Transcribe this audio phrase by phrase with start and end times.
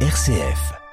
[0.00, 0.85] RCF.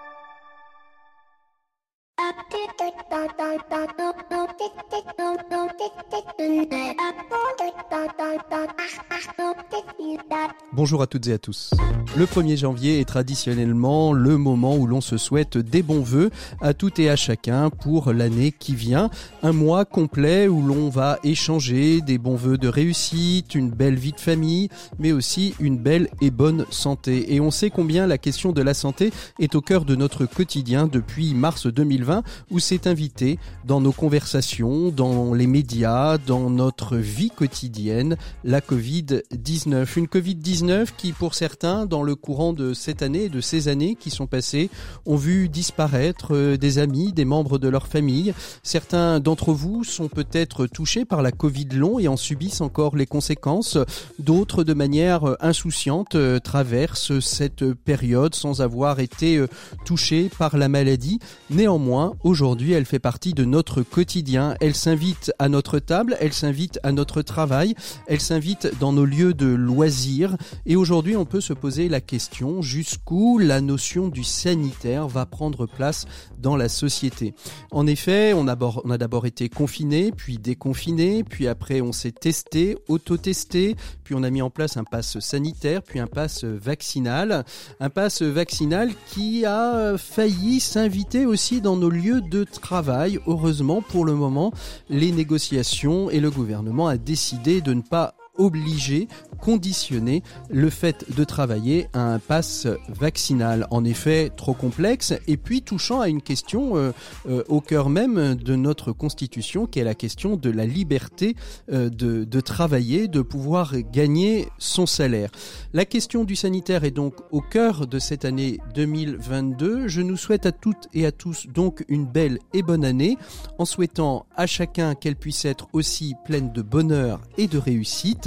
[10.73, 11.71] Bonjour à toutes et à tous.
[12.15, 16.29] Le 1er janvier est traditionnellement le moment où l'on se souhaite des bons voeux
[16.61, 19.09] à toutes et à chacun pour l'année qui vient.
[19.43, 24.11] Un mois complet où l'on va échanger des bons voeux de réussite, une belle vie
[24.11, 24.69] de famille,
[24.99, 27.33] mais aussi une belle et bonne santé.
[27.33, 30.87] Et on sait combien la question de la santé est au cœur de notre quotidien
[30.87, 38.17] depuis mars 2020 où invité dans nos conversations, dans les médias, dans notre vie quotidienne,
[38.43, 39.87] la Covid-19.
[39.97, 44.09] Une Covid-19 qui, pour certains, dans le courant de cette année de ces années qui
[44.09, 44.69] sont passées,
[45.05, 48.33] ont vu disparaître euh, des amis, des membres de leur famille.
[48.63, 53.05] Certains d'entre vous sont peut-être touchés par la Covid long et en subissent encore les
[53.05, 53.77] conséquences.
[54.19, 59.43] D'autres, de manière euh, insouciante, euh, traversent cette période sans avoir été
[59.85, 61.19] touchés par la maladie.
[61.49, 64.55] Néanmoins, aujourd'hui, elle fait partie de notre quotidien.
[64.61, 67.75] Elle s'invite à notre table, elle s'invite à notre travail,
[68.07, 70.37] elle s'invite dans nos lieux de loisirs.
[70.65, 75.65] Et aujourd'hui, on peut se poser la question jusqu'où la notion du sanitaire va prendre
[75.65, 76.05] place
[76.43, 77.33] dans la société.
[77.71, 82.11] En effet, on a, on a d'abord été confiné, puis déconfiné, puis après on s'est
[82.11, 87.45] testé, auto-testé, puis on a mis en place un pass sanitaire, puis un pass vaccinal.
[87.79, 93.19] Un pass vaccinal qui a failli s'inviter aussi dans nos lieux de travail.
[93.25, 94.53] Heureusement, pour le moment,
[94.89, 99.07] les négociations et le gouvernement a décidé de ne pas obliger,
[99.39, 103.67] conditionner le fait de travailler à un pass vaccinal.
[103.71, 106.91] En effet, trop complexe et puis touchant à une question euh,
[107.27, 111.35] euh, au cœur même de notre constitution qui est la question de la liberté
[111.71, 115.29] euh, de, de travailler, de pouvoir gagner son salaire.
[115.73, 119.87] La question du sanitaire est donc au cœur de cette année 2022.
[119.87, 123.17] Je nous souhaite à toutes et à tous donc une belle et bonne année
[123.57, 128.22] en souhaitant à chacun qu'elle puisse être aussi pleine de bonheur et de réussite.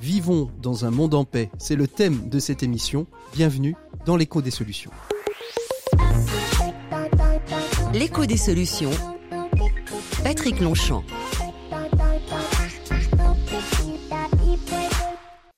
[0.00, 3.06] Vivons dans un monde en paix, c'est le thème de cette émission.
[3.34, 3.74] Bienvenue
[4.04, 4.90] dans l'écho des solutions.
[7.92, 8.90] L'écho des solutions.
[10.22, 11.04] Patrick Longchamp.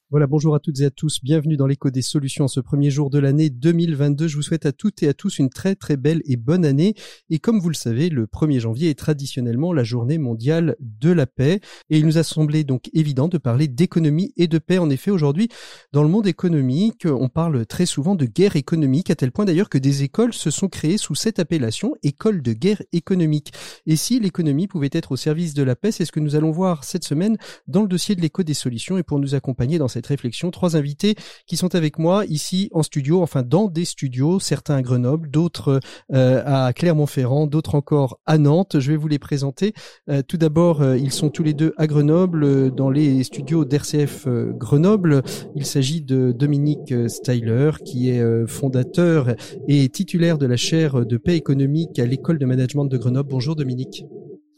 [0.09, 3.11] Voilà, bonjour à toutes et à tous, bienvenue dans l'écho des solutions ce premier jour
[3.11, 4.29] de l'année 2022.
[4.29, 6.95] Je vous souhaite à toutes et à tous une très très belle et bonne année.
[7.29, 11.27] Et comme vous le savez, le 1er janvier est traditionnellement la journée mondiale de la
[11.27, 11.59] paix.
[11.91, 14.79] Et il nous a semblé donc évident de parler d'économie et de paix.
[14.79, 15.49] En effet, aujourd'hui,
[15.93, 19.69] dans le monde économique, on parle très souvent de guerre économique, à tel point d'ailleurs
[19.69, 23.53] que des écoles se sont créées sous cette appellation, école de guerre économique.
[23.87, 26.53] Et si l'économie pouvait être au service de la paix, c'est ce que nous allons
[26.53, 28.99] voir cette semaine dans le dossier de l'écho des solutions.
[28.99, 30.51] Et pour nous accompagner dans cette réflexion.
[30.51, 31.15] Trois invités
[31.47, 35.81] qui sont avec moi ici en studio, enfin dans des studios, certains à Grenoble, d'autres
[36.13, 38.79] euh, à Clermont-Ferrand, d'autres encore à Nantes.
[38.79, 39.73] Je vais vous les présenter.
[40.11, 44.27] Euh, tout d'abord, euh, ils sont tous les deux à Grenoble, dans les studios d'RCF
[44.29, 45.23] Grenoble.
[45.55, 49.35] Il s'agit de Dominique Styler, qui est fondateur
[49.69, 53.29] et titulaire de la chaire de paix économique à l'école de management de Grenoble.
[53.31, 54.05] Bonjour Dominique.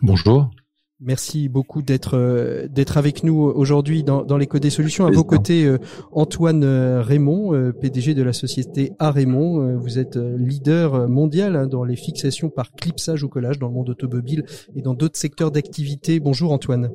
[0.00, 0.50] Bonjour.
[1.00, 5.06] Merci beaucoup d'être euh, d'être avec nous aujourd'hui dans, dans l'éco des solutions.
[5.06, 5.78] À vos côtés, euh,
[6.10, 9.78] Antoine euh, Raymond, PDG de la société A Raymond.
[9.78, 13.91] Vous êtes leader mondial hein, dans les fixations par clipsage au collage dans le monde
[13.91, 14.44] automobile
[14.75, 16.19] et dans d'autres secteurs d'activité.
[16.19, 16.91] Bonjour Antoine.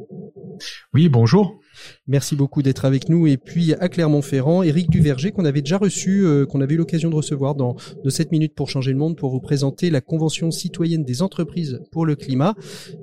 [0.93, 1.61] Oui, bonjour.
[2.07, 3.27] Merci beaucoup d'être avec nous.
[3.27, 7.09] Et puis à Clermont-Ferrand, Éric Duverger, qu'on avait déjà reçu, euh, qu'on avait eu l'occasion
[7.09, 10.51] de recevoir dans de 7 minutes pour changer le monde, pour vous présenter la Convention
[10.51, 12.55] citoyenne des entreprises pour le climat.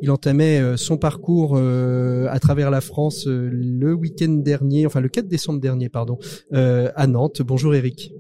[0.03, 5.09] Il entamait euh, son parcours euh, à travers la France le week-end dernier, enfin le
[5.09, 6.19] 4 décembre dernier, pardon,
[6.53, 7.43] à Nantes.
[7.43, 8.13] Bonjour Éric.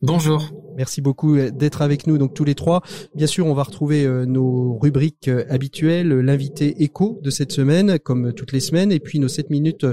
[0.00, 0.50] Bonjour.
[0.76, 2.82] Merci beaucoup d'être avec nous, donc tous les trois.
[3.14, 7.98] Bien sûr, on va retrouver euh, nos rubriques euh, habituelles, l'invité écho de cette semaine,
[7.98, 9.86] comme toutes les semaines, et puis nos 7 minutes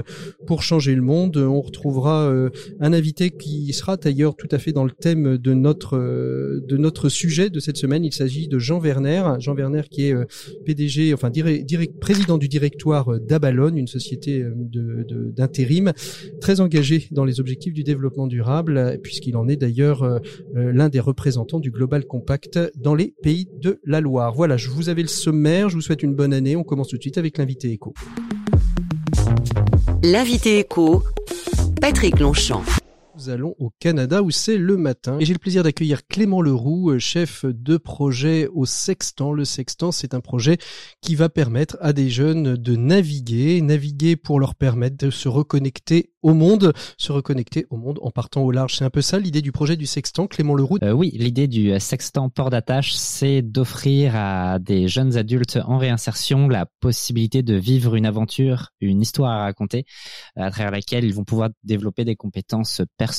[0.46, 1.36] pour changer le monde.
[1.36, 5.54] On retrouvera euh, un invité qui sera d'ailleurs tout à fait dans le thème de
[5.54, 8.04] notre de notre sujet de cette semaine.
[8.04, 10.14] Il s'agit de Jean Werner, Jean Werner qui est
[10.64, 14.44] PDG, enfin direct, président du directoire d'Abalone, une société
[15.36, 20.18] d'intérim, de, très engagé dans les objectifs du développement durable, puisqu'il en est d'ailleurs euh,
[20.56, 24.34] euh, l'un des représentants du Global Compact dans les pays de la Loire.
[24.34, 26.56] Voilà, je vous avais le sommaire, je vous souhaite une bonne année.
[26.56, 27.94] On commence tout de suite avec l'invité écho.
[30.02, 31.02] L'invité écho,
[31.80, 32.62] Patrick Longchamp.
[33.20, 35.18] Nous allons au Canada où c'est le matin.
[35.20, 39.32] Et j'ai le plaisir d'accueillir Clément Leroux, euh, chef de projet au Sextant.
[39.32, 40.56] Le Sextant, c'est un projet
[41.02, 46.12] qui va permettre à des jeunes de naviguer, naviguer pour leur permettre de se reconnecter
[46.22, 48.76] au monde, se reconnecter au monde en partant au large.
[48.76, 50.78] C'est un peu ça l'idée du projet du Sextant, Clément Leroux?
[50.82, 56.48] Euh, Oui, l'idée du Sextant port d'attache, c'est d'offrir à des jeunes adultes en réinsertion
[56.48, 59.84] la possibilité de vivre une aventure, une histoire à raconter,
[60.36, 63.09] à travers laquelle ils vont pouvoir développer des compétences personnelles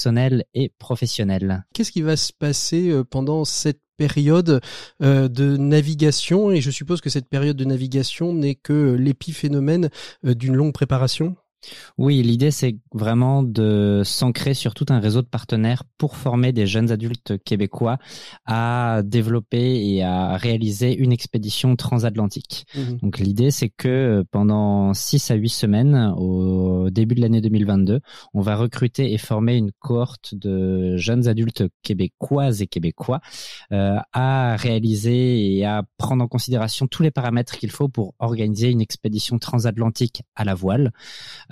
[0.54, 1.66] et professionnelles.
[1.74, 4.62] Qu'est-ce qui va se passer euh, pendant cette période
[5.02, 6.52] euh, de navigation?
[6.52, 9.90] Et je suppose que cette période de navigation n'est que l'épiphénomène
[10.26, 11.36] euh, d'une longue préparation?
[11.98, 16.68] Oui, l'idée c'est vraiment de s'ancrer sur tout un réseau de partenaires pour former des
[16.68, 17.98] jeunes adultes québécois
[18.46, 22.66] à développer et à réaliser une expédition transatlantique.
[22.76, 28.00] Mmh Donc l'idée c'est que pendant 6 à 8 semaines au début de l'année 2022,
[28.34, 33.22] on va recruter et former une cohorte de jeunes adultes québécoises et québécois
[33.72, 38.70] euh, à réaliser et à prendre en considération tous les paramètres qu'il faut pour organiser
[38.70, 40.92] une expédition transatlantique à la voile.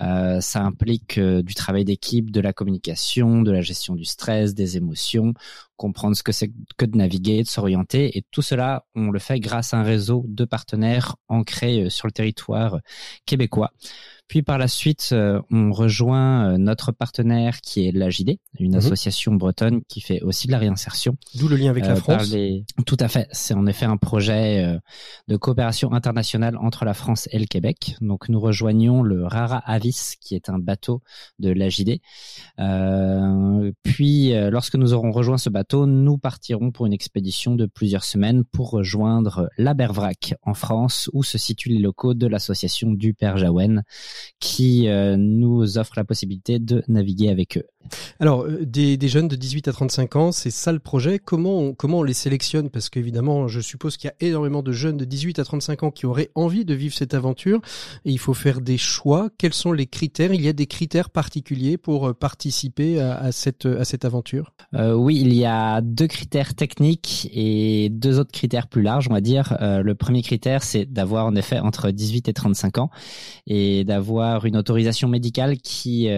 [0.01, 4.53] Euh, ça implique euh, du travail d'équipe, de la communication, de la gestion du stress,
[4.53, 5.33] des émotions,
[5.79, 8.17] comprendre ce que c'est que de naviguer, de s'orienter.
[8.17, 12.05] Et tout cela, on le fait grâce à un réseau de partenaires ancrés euh, sur
[12.05, 12.79] le territoire
[13.25, 13.71] québécois.
[14.29, 18.77] Puis par la suite, euh, on rejoint euh, notre partenaire qui est l'AJD, une mhm.
[18.77, 21.17] association bretonne qui fait aussi de la réinsertion.
[21.33, 22.35] D'où le lien avec la euh, France.
[22.85, 23.27] Tout à fait.
[23.31, 24.77] C'est en effet un projet
[25.27, 27.95] de coopération internationale entre la France et le Québec.
[28.01, 31.01] Donc nous rejoignons le Rara Avis, qui est un bateau
[31.39, 31.99] de l'AJD.
[33.81, 38.43] puis lorsque nous aurons rejoint ce bateau, nous partirons pour une expédition de plusieurs semaines
[38.43, 43.83] pour rejoindre l'Abervrac en France, où se situent les locaux de l'association du Père Jaouen
[44.39, 47.65] qui euh, nous offre la possibilité de naviguer avec eux.
[48.19, 51.19] Alors, euh, des, jeunes de 18 à 35 ans, c'est ça le projet.
[51.19, 52.69] Comment on, comment on les sélectionne?
[52.69, 55.91] Parce qu'évidemment, je suppose qu'il y a énormément de jeunes de 18 à 35 ans
[55.91, 57.61] qui auraient envie de vivre cette aventure.
[58.05, 59.29] Il faut faire des choix.
[59.37, 60.33] Quels sont les critères?
[60.33, 64.53] Il y a des critères particuliers pour euh, participer à, cette, à cette aventure?
[64.75, 69.13] Euh, Oui, il y a deux critères techniques et deux autres critères plus larges, on
[69.13, 69.57] va dire.
[69.59, 72.89] Le premier critère, c'est d'avoir en effet entre 18 et 35 ans
[73.47, 76.09] et d'avoir une autorisation médicale qui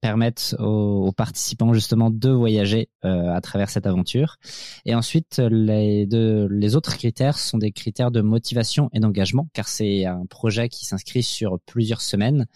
[0.00, 4.36] permette aux aux, participants justement de voyager euh, à travers cette aventure.
[4.84, 10.04] Et ensuite, les, les autres critères sont des critères de motivation et d'engagement, car c'est
[10.04, 12.46] un projet qui s'inscrit sur plusieurs semaines.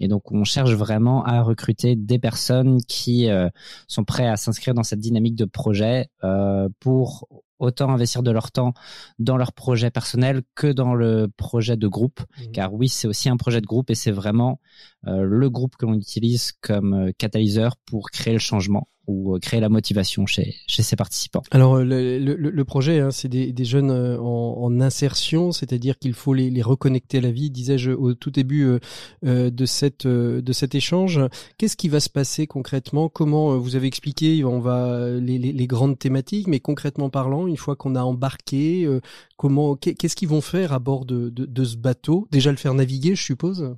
[0.00, 3.48] Et donc, on cherche vraiment à recruter des personnes qui euh,
[3.88, 7.28] sont prêtes à s'inscrire dans cette dynamique de projet euh, pour
[7.58, 8.74] autant investir de leur temps
[9.18, 12.20] dans leur projet personnel que dans le projet de groupe.
[12.20, 12.52] Mmh.
[12.52, 14.60] Car oui, c'est aussi un projet de groupe et c'est vraiment
[15.06, 19.38] euh, le groupe que l'on utilise comme euh, catalyseur pour créer le changement ou euh,
[19.38, 21.42] créer la motivation chez, chez ses participants.
[21.50, 26.14] Alors le, le, le projet, hein, c'est des, des, jeunes en, en insertion, c'est-à-dire qu'il
[26.14, 28.78] faut les, les, reconnecter à la vie, disais-je au tout début
[29.24, 31.20] euh, de, cette, de cet échange.
[31.58, 33.08] Qu'est-ce qui va se passer concrètement?
[33.08, 37.56] Comment vous avez expliqué On va les, les, les, grandes thématiques, mais concrètement parlant, une
[37.56, 38.88] fois qu'on a embarqué,
[39.36, 42.28] comment qu'est-ce qu'ils vont faire à bord de, de, de ce bateau?
[42.30, 43.76] Déjà le faire naviguer, je suppose?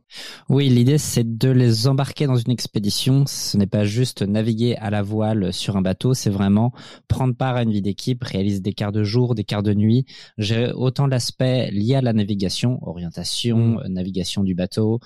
[0.49, 3.25] Oui, l'idée c'est de les embarquer dans une expédition.
[3.27, 6.73] Ce n'est pas juste naviguer à la voile sur un bateau, c'est vraiment
[7.09, 10.05] prendre part à une vie d'équipe, réaliser des quarts de jour, des quarts de nuit,
[10.39, 13.89] gérer autant l'aspect lié à la navigation, orientation, mmh.
[13.89, 15.01] navigation du bateau,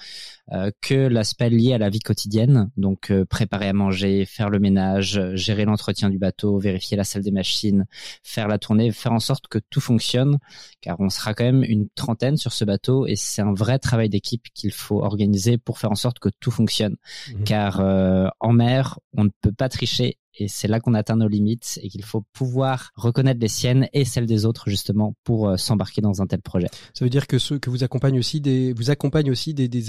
[0.80, 5.20] que l'aspect lié à la vie quotidienne, donc euh, préparer à manger, faire le ménage,
[5.34, 7.86] gérer l'entretien du bateau, vérifier la salle des machines,
[8.22, 10.38] faire la tournée, faire en sorte que tout fonctionne,
[10.80, 14.08] car on sera quand même une trentaine sur ce bateau et c'est un vrai travail
[14.08, 16.96] d'équipe qu'il faut organiser pour faire en sorte que tout fonctionne.
[17.28, 17.44] Mmh.
[17.44, 21.28] Car euh, en mer, on ne peut pas tricher et c'est là qu'on atteint nos
[21.28, 25.56] limites et qu'il faut pouvoir reconnaître les siennes et celles des autres justement pour euh,
[25.56, 26.68] s'embarquer dans un tel projet.
[26.94, 29.84] Ça veut dire que ceux que vous accompagnez aussi des vous accompagnez aussi des des,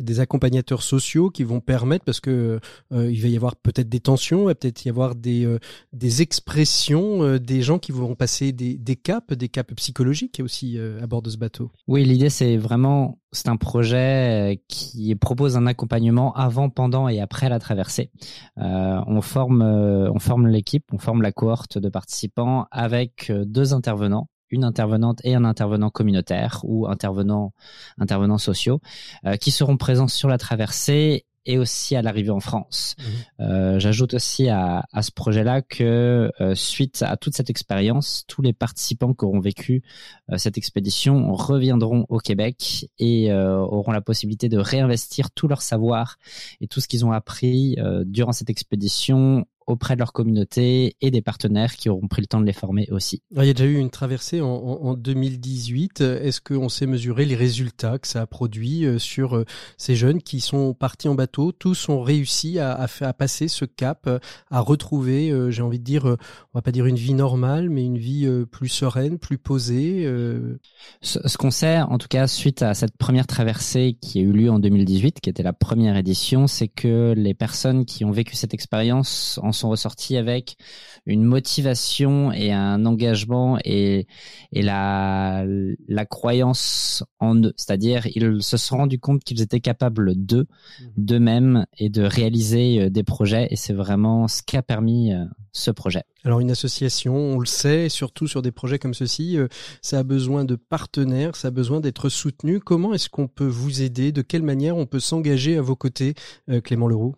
[0.00, 2.60] des accompagnateurs sociaux qui vont permettre parce que
[2.92, 5.58] euh, il va y avoir peut-être des tensions, il va peut-être y avoir des euh,
[5.92, 11.06] des expressions des gens qui vont passer des des caps, des caps psychologiques aussi à
[11.06, 11.70] bord de ce bateau.
[11.86, 17.48] Oui, l'idée c'est vraiment c'est un projet qui propose un accompagnement avant, pendant et après
[17.48, 18.10] la traversée.
[18.58, 23.44] Euh, on forme euh, on forme l'équipe, on forme la cohorte de participants avec euh,
[23.44, 27.52] deux intervenants une intervenante et un intervenant communautaire ou intervenant
[27.98, 28.80] intervenants sociaux
[29.26, 32.96] euh, qui seront présents sur la traversée et aussi à l'arrivée en France.
[32.98, 33.42] Mmh.
[33.42, 38.42] Euh, J'ajoute aussi à, à ce projet-là que euh, suite à toute cette expérience, tous
[38.42, 39.82] les participants qui auront vécu
[40.30, 45.62] euh, cette expédition reviendront au Québec et euh, auront la possibilité de réinvestir tout leur
[45.62, 46.16] savoir
[46.60, 51.10] et tout ce qu'ils ont appris euh, durant cette expédition auprès de leur communauté et
[51.10, 53.22] des partenaires qui auront pris le temps de les former aussi.
[53.30, 56.00] Il y a déjà eu une traversée en, en 2018.
[56.00, 59.44] Est-ce qu'on sait mesurer les résultats que ça a produit euh, sur euh,
[59.76, 63.66] ces jeunes qui sont partis en bateau Tous ont réussi à, à, à passer ce
[63.66, 64.18] cap, euh,
[64.50, 66.16] à retrouver, j'ai envie de dire, on
[66.54, 70.04] va pas dire une vie normale, mais une vie plus sereine, plus posée.
[71.02, 74.32] Ce, ce qu'on sait, en tout cas, suite à cette première traversée qui a eu
[74.32, 78.36] lieu en 2018, qui était la première édition, c'est que les personnes qui ont vécu
[78.36, 80.56] cette expérience en sont ressortis avec
[81.06, 84.06] une motivation et un engagement et,
[84.52, 85.44] et la,
[85.88, 87.54] la croyance en eux.
[87.56, 90.46] C'est-à-dire, ils se sont rendus compte qu'ils étaient capables d'eux,
[90.96, 93.48] d'eux-mêmes et de réaliser des projets.
[93.50, 95.12] Et c'est vraiment ce qui a permis
[95.52, 96.04] ce projet.
[96.24, 99.48] Alors une association, on le sait, surtout sur des projets comme ceci, euh,
[99.82, 102.60] ça a besoin de partenaires, ça a besoin d'être soutenu.
[102.60, 104.12] Comment est-ce qu'on peut vous aider?
[104.12, 106.14] De quelle manière on peut s'engager à vos côtés,
[106.50, 107.14] euh, Clément Leroux?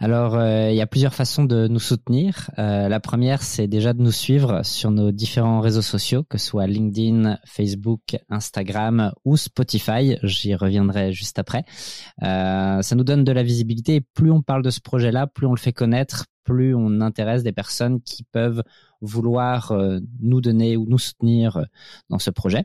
[0.00, 2.50] Alors, euh, il y a plusieurs façons de nous soutenir.
[2.56, 6.46] Euh, la première, c'est déjà de nous suivre sur nos différents réseaux sociaux, que ce
[6.46, 10.16] soit LinkedIn, Facebook, Instagram ou Spotify.
[10.22, 11.64] J'y reviendrai juste après.
[12.22, 14.00] Euh, ça nous donne de la visibilité.
[14.00, 17.52] plus on parle de ce projet-là, plus on le fait connaître, plus on intéresse des
[17.52, 18.62] personnes qui peuvent
[19.00, 19.76] vouloir
[20.20, 21.64] nous donner ou nous soutenir
[22.08, 22.64] dans ce projet.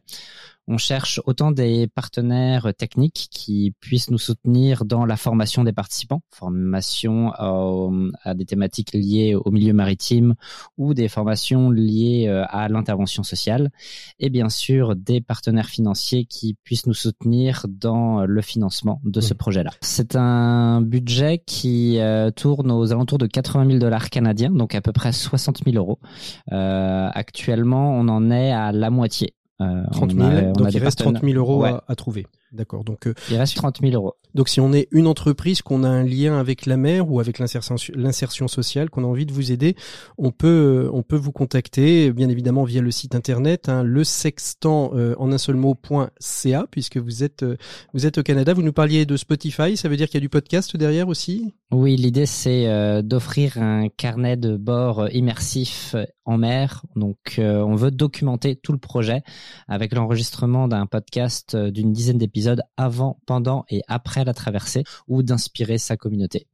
[0.67, 6.21] On cherche autant des partenaires techniques qui puissent nous soutenir dans la formation des participants,
[6.29, 7.89] formation à,
[8.23, 10.35] à des thématiques liées au milieu maritime
[10.77, 13.71] ou des formations liées à l'intervention sociale,
[14.19, 19.33] et bien sûr des partenaires financiers qui puissent nous soutenir dans le financement de ce
[19.33, 19.71] projet-là.
[19.81, 24.81] C'est un budget qui euh, tourne aux alentours de 80 000 dollars canadiens, donc à
[24.81, 25.99] peu près 60 000 euros.
[26.51, 29.33] Euh, actuellement, on en est à la moitié.
[29.63, 31.69] Euh, 30 000, a, donc il reste 30 000 euros ouais.
[31.69, 32.25] à, à, trouver.
[32.51, 32.83] D'accord.
[32.83, 34.15] Donc euh, il reste 30 000 euros.
[34.35, 37.39] Donc si on est une entreprise, qu'on a un lien avec la mer ou avec
[37.39, 39.75] l'insertion sociale, qu'on a envie de vous aider,
[40.17, 44.91] on peut on peut vous contacter, bien évidemment via le site internet, hein, le sextant
[44.93, 47.57] euh, en un seul mot.ca, puisque vous êtes euh,
[47.93, 48.53] vous êtes au Canada.
[48.53, 51.53] Vous nous parliez de Spotify, ça veut dire qu'il y a du podcast derrière aussi?
[51.73, 56.83] Oui, l'idée c'est euh, d'offrir un carnet de bord immersif en mer.
[56.95, 59.23] Donc on veut documenter tout le projet
[59.67, 65.79] avec l'enregistrement d'un podcast d'une dizaine d'épisodes avant, pendant et après la traversée ou d'inspirer
[65.79, 66.45] sa communauté.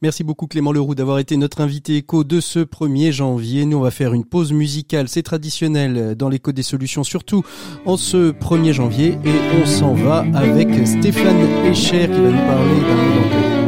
[0.00, 3.66] Merci beaucoup Clément Leroux d'avoir été notre invité écho de ce 1er janvier.
[3.66, 7.44] Nous on va faire une pause musicale, c'est traditionnel dans l'écho des solutions, surtout
[7.84, 12.80] en ce 1er janvier et on s'en va avec Stéphane Echer qui va nous parler
[12.80, 13.65] d'un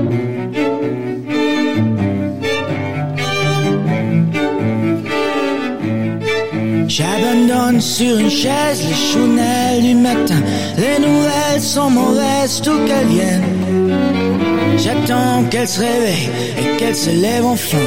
[6.99, 10.43] J'abandonne sur une chaise les chounelles du matin.
[10.77, 14.77] Les nouvelles sont mauvaises, tout qu'elles viennent.
[14.77, 16.29] J'attends qu'elle se réveille
[16.59, 17.87] et qu'elle se lève enfin.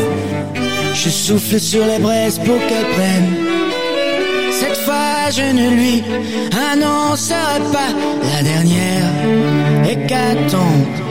[0.94, 3.36] Je souffle sur les braises pour qu'elle prenne.
[4.50, 6.03] Cette fois, je ne lui
[6.72, 7.91] annoncerai pas
[8.34, 9.12] la dernière
[9.89, 11.11] hécatombe.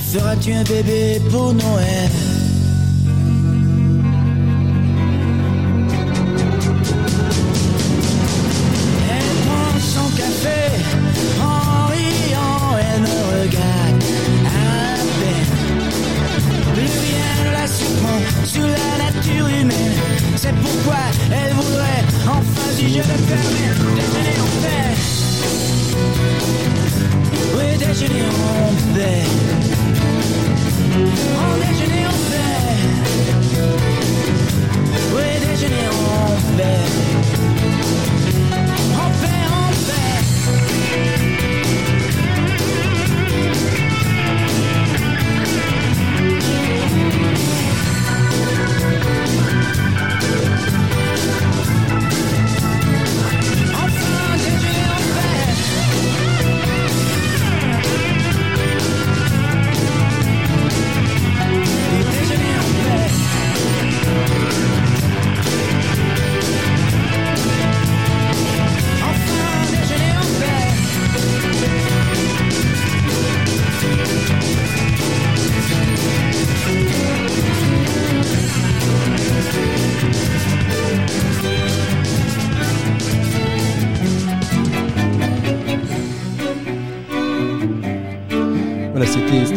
[0.00, 2.35] Feras-tu un bébé pour Noël?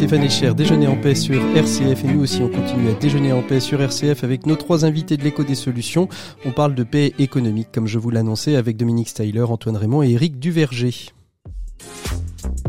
[0.09, 2.03] Stéphane Echer, Déjeuner en paix sur RCF.
[2.03, 5.17] Et nous aussi, on continue à déjeuner en paix sur RCF avec nos trois invités
[5.17, 6.09] de l'écho des solutions.
[6.45, 10.09] On parle de paix économique, comme je vous l'annonçais, avec Dominique Styler, Antoine Raymond et
[10.09, 10.95] Eric Duverger.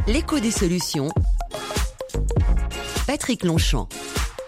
[0.06, 1.08] L'écho des solutions.
[3.06, 3.88] Patrick Longchamp.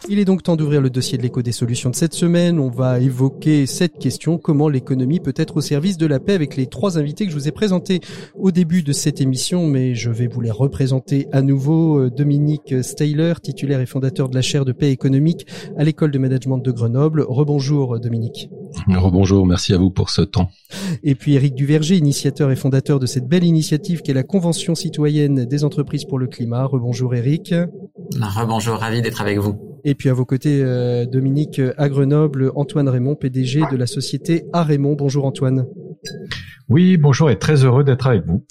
[0.08, 2.58] Il est donc temps d'ouvrir le dossier de l'écho des solutions de cette semaine.
[2.58, 6.56] On va évoquer cette question, comment l'économie peut être au service de la paix avec
[6.56, 8.00] les trois invités que je vous ai présentés
[8.34, 12.00] au début de cette émission, mais je vais vous les représenter à nouveau.
[12.00, 15.46] Euh, Dominique Steyler, titulaire et fondateur de la chaire de paix économique
[15.78, 17.24] à l'école de management de Grenoble.
[17.26, 18.50] Rebonjour Dominique.
[18.88, 20.50] Rebonjour, merci à vous pour ce temps.
[21.04, 25.44] Et puis Éric Duverger, initiateur et fondateur de cette belle initiative qu'est la Convention citoyenne
[25.44, 26.64] des entreprises pour le climat.
[26.64, 27.54] Rebonjour Éric.
[28.20, 29.71] Rebonjour, ravi d'être avec vous.
[29.84, 34.44] Et puis à vos côtés, euh, Dominique à Grenoble, Antoine Raymond, PDG de la société
[34.52, 34.94] A Raymond.
[34.94, 35.66] Bonjour Antoine.
[36.68, 38.44] Oui, bonjour et très heureux d'être avec vous.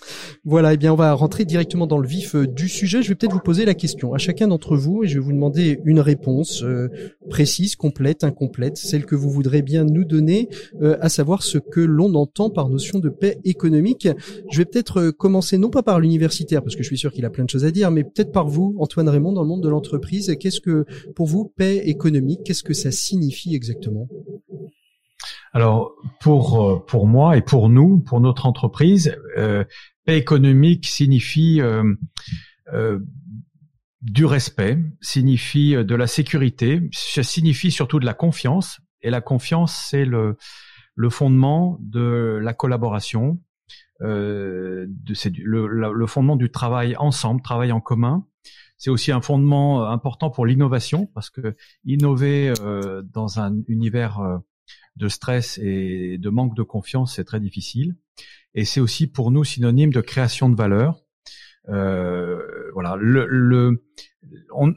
[0.45, 3.01] Voilà, eh bien on va rentrer directement dans le vif euh, du sujet.
[3.01, 5.31] Je vais peut-être vous poser la question à chacun d'entre vous et je vais vous
[5.31, 6.89] demander une réponse euh,
[7.29, 10.49] précise, complète, incomplète, celle que vous voudrez bien nous donner,
[10.81, 14.07] euh, à savoir ce que l'on entend par notion de paix économique.
[14.51, 17.29] Je vais peut-être commencer non pas par l'universitaire parce que je suis sûr qu'il a
[17.29, 19.69] plein de choses à dire, mais peut-être par vous, Antoine Raymond, dans le monde de
[19.69, 20.35] l'entreprise.
[20.39, 24.07] Qu'est-ce que pour vous paix économique Qu'est-ce que ça signifie exactement?
[25.53, 29.63] Alors pour euh, pour moi et pour nous, pour notre entreprise, euh,
[30.05, 31.93] paix économique signifie euh,
[32.73, 32.99] euh,
[34.01, 38.79] du respect, signifie euh, de la sécurité, ça signifie surtout de la confiance.
[39.01, 40.37] Et la confiance, c'est le
[40.95, 43.39] le fondement de la collaboration,
[44.01, 48.25] euh, c'est le, le fondement du travail ensemble, travail en commun.
[48.77, 54.19] C'est aussi un fondement euh, important pour l'innovation parce que innover euh, dans un univers
[54.95, 57.95] de stress et de manque de confiance, c'est très difficile.
[58.53, 61.01] Et c'est aussi pour nous synonyme de création de valeur.
[61.69, 62.39] Euh,
[62.73, 63.85] voilà, le, le-
[64.53, 64.73] on-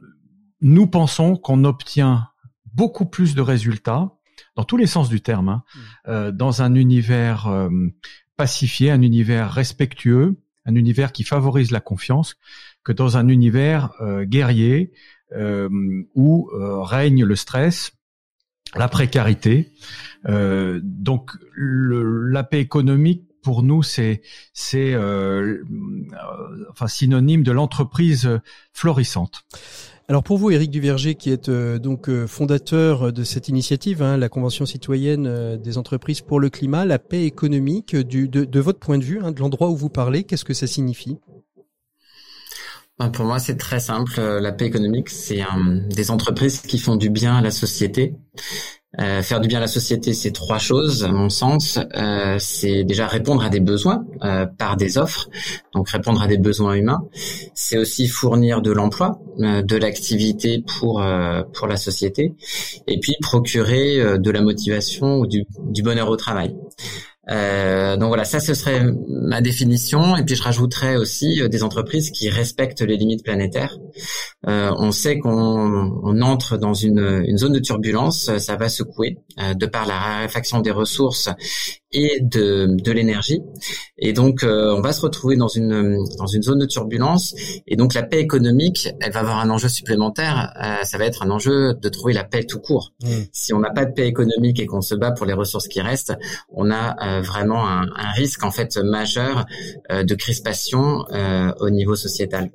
[0.61, 2.29] nous pensons qu'on obtient
[2.75, 4.13] beaucoup plus de résultats
[4.57, 5.65] dans tous les sens du terme, hein,
[6.09, 7.69] euh, dans un univers euh,
[8.37, 12.37] pacifié, un univers respectueux, un univers qui favorise la confiance,
[12.85, 14.93] que dans un univers euh, guerrier
[15.33, 15.69] euh,
[16.15, 17.93] où euh, règne le stress,
[18.77, 19.73] la précarité.
[20.27, 24.23] Euh, donc le, la paix économique pour nous c'est
[24.55, 28.41] c'est euh, euh, enfin synonyme de l'entreprise
[28.73, 29.45] florissante.
[30.07, 34.19] Alors pour vous, Éric Duverger, qui est euh, donc euh, fondateur de cette initiative, hein,
[34.19, 38.61] la Convention citoyenne euh, des entreprises pour le climat, la paix économique, du, de, de
[38.61, 41.17] votre point de vue, hein, de l'endroit où vous parlez, qu'est-ce que ça signifie?
[43.13, 44.13] Pour moi, c'est très simple.
[44.19, 48.15] Euh, La paix économique, c'est euh, des entreprises qui font du bien à la société.
[49.01, 51.81] Euh, faire du bien à la société, c'est trois choses, à mon sens.
[52.39, 54.05] C'est déjà répondre à des besoins
[54.57, 55.29] par des offres,
[55.73, 57.03] donc répondre à des besoins humains.
[57.55, 61.05] C'est aussi fournir de l'emploi, de l'activité pour
[61.53, 62.37] pour la société,
[62.87, 66.55] et puis procurer de la motivation ou du bonheur au travail.
[67.31, 70.17] Euh, donc voilà, ça ce serait ma définition.
[70.17, 73.79] Et puis je rajouterais aussi euh, des entreprises qui respectent les limites planétaires.
[74.47, 75.31] Euh, on sait qu'on
[76.03, 79.99] on entre dans une, une, zone de turbulence, ça va secouer euh, de par la
[79.99, 81.31] raréfaction des ressources
[81.95, 83.41] et de, de l'énergie.
[83.97, 87.35] Et donc, euh, on va se retrouver dans une dans une zone de turbulence.
[87.67, 90.53] Et donc, la paix économique, elle va avoir un enjeu supplémentaire.
[90.61, 92.93] Euh, ça va être un enjeu de trouver la paix tout court.
[93.03, 93.09] Mmh.
[93.33, 95.81] Si on n'a pas de paix économique et qu'on se bat pour les ressources qui
[95.81, 96.15] restent,
[96.53, 99.47] on a euh, vraiment un, risque en fait majeur
[99.91, 101.05] de crispation
[101.61, 102.51] au niveau sociétal.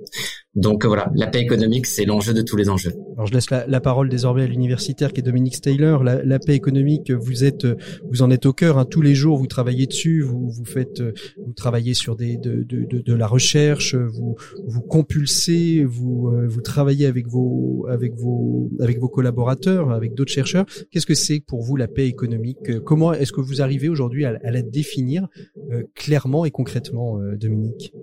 [0.56, 2.94] Donc voilà, la paix économique, c'est l'enjeu de tous les enjeux.
[3.14, 6.04] Alors je laisse la, la parole désormais à l'universitaire qui est Dominique Taylor.
[6.04, 7.68] La, la, paix économique, vous êtes,
[8.10, 8.80] vous en êtes au cœur.
[8.80, 10.22] Hein, tous les jours, vous travaillez dessus.
[10.22, 11.04] Vous, vous faites,
[11.46, 13.94] vous travaillez sur des, de, de, de, de la recherche.
[13.94, 15.84] Vous, vous compulsez.
[15.84, 20.66] Vous, euh, vous travaillez avec vos, avec vos, avec vos collaborateurs, avec d'autres chercheurs.
[20.90, 22.80] Qu'est-ce que c'est pour vous la paix économique?
[22.86, 25.28] Comment est-ce que vous arrivez aujourd'hui à, à, la définir
[25.72, 27.94] euh, clairement et concrètement, euh, Dominique?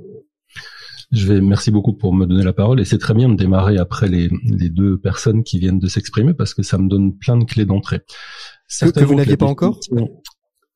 [1.12, 3.79] Je vais, merci beaucoup pour me donner la parole et c'est très bien de démarrer
[3.79, 7.37] après les, les deux personnes qui viennent de s'exprimer parce que ça me donne plein
[7.37, 8.01] de clés d'entrée.
[8.81, 9.79] Que, que vous n'aviez pas encore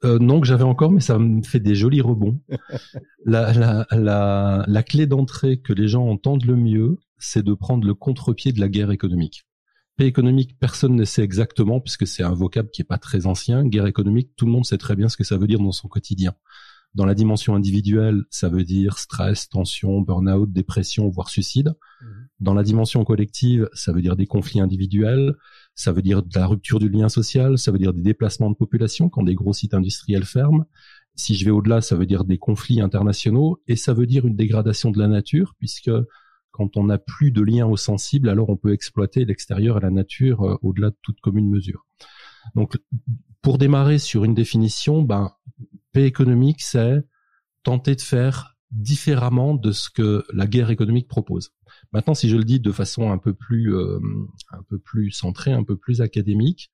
[0.02, 2.40] euh, non, que j'avais encore, mais ça me fait des jolis rebonds.
[3.26, 7.86] la, la, la, la clé d'entrée que les gens entendent le mieux, c'est de prendre
[7.86, 9.44] le contre-pied de la guerre économique.
[9.96, 13.66] Paix économique, personne ne sait exactement, puisque c'est un vocable qui est pas très ancien.
[13.66, 15.88] Guerre économique, tout le monde sait très bien ce que ça veut dire dans son
[15.88, 16.32] quotidien.
[16.94, 21.74] Dans la dimension individuelle, ça veut dire stress, tension, burn-out, dépression, voire suicide.
[22.03, 22.07] Mmh.
[22.40, 25.37] Dans la dimension collective, ça veut dire des conflits individuels,
[25.74, 28.57] ça veut dire de la rupture du lien social, ça veut dire des déplacements de
[28.57, 30.64] population quand des gros sites industriels ferment.
[31.14, 34.37] Si je vais au-delà, ça veut dire des conflits internationaux et ça veut dire une
[34.37, 35.90] dégradation de la nature puisque
[36.50, 39.90] quand on n'a plus de lien au sensible, alors on peut exploiter l'extérieur et la
[39.90, 41.87] nature euh, au-delà de toute commune mesure.
[42.55, 42.79] Donc,
[43.42, 45.31] pour démarrer sur une définition, ben,
[45.92, 47.05] paix économique, c'est
[47.62, 51.50] tenter de faire différemment de ce que la guerre économique propose.
[51.92, 53.98] Maintenant, si je le dis de façon un peu plus, euh,
[54.53, 56.70] un peu plus centrée, un peu plus académique,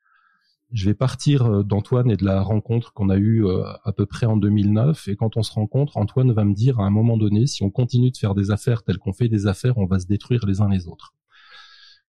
[0.72, 4.04] je vais partir euh, d'Antoine et de la rencontre qu'on a eue euh, à peu
[4.04, 5.08] près en 2009.
[5.08, 7.70] Et quand on se rencontre, Antoine va me dire à un moment donné, si on
[7.70, 10.60] continue de faire des affaires telles qu'on fait des affaires, on va se détruire les
[10.60, 11.14] uns les autres.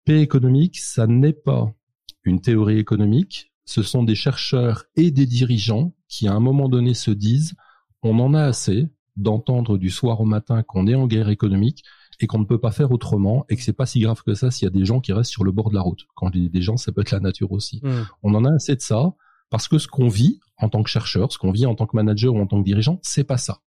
[0.05, 1.71] Paix économique, ça n'est pas
[2.23, 6.93] une théorie économique, ce sont des chercheurs et des dirigeants qui à un moment donné
[6.93, 7.55] se disent
[8.03, 11.83] on en a assez d'entendre du soir au matin qu'on est en guerre économique
[12.19, 14.51] et qu'on ne peut pas faire autrement et que c'est pas si grave que ça
[14.51, 16.05] s'il y a des gens qui restent sur le bord de la route.
[16.15, 17.81] Quand je dis des gens, ça peut être la nature aussi.
[17.83, 18.03] Hmm.
[18.23, 19.13] On en a assez de ça
[19.49, 21.95] parce que ce qu'on vit en tant que chercheur, ce qu'on vit en tant que
[21.95, 23.61] manager ou en tant que dirigeant, c'est pas ça.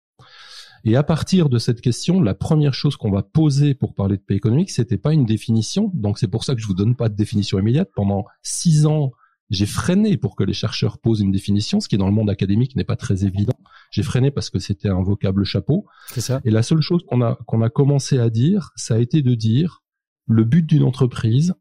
[0.85, 4.23] Et à partir de cette question, la première chose qu'on va poser pour parler de
[4.23, 5.91] paix économique, c'était pas une définition.
[5.95, 7.91] Donc c'est pour ça que je vous donne pas de définition immédiate.
[7.97, 9.11] Pendant six ans,
[9.51, 12.75] j'ai freiné pour que les chercheurs posent une définition, ce qui dans le monde académique
[12.75, 13.55] n'est pas très évident.
[13.91, 15.87] J'ai freiné parce que c'était un vocable chapeau.
[16.09, 16.41] C'est ça.
[16.45, 19.35] Et la seule chose qu'on a qu'on a commencé à dire, ça a été de
[19.35, 19.83] dire
[20.27, 21.55] le but d'une entreprise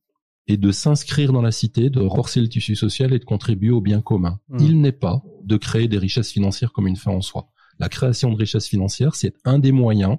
[0.47, 3.81] est de s'inscrire dans la cité, de renforcer le tissu social et de contribuer au
[3.81, 4.39] bien commun.
[4.49, 4.57] Hmm.
[4.59, 7.49] Il n'est pas de créer des richesses financières comme une fin en soi.
[7.79, 10.17] La création de richesses financières, c'est un des moyens.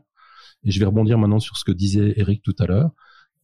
[0.65, 2.91] Et je vais rebondir maintenant sur ce que disait Eric tout à l'heure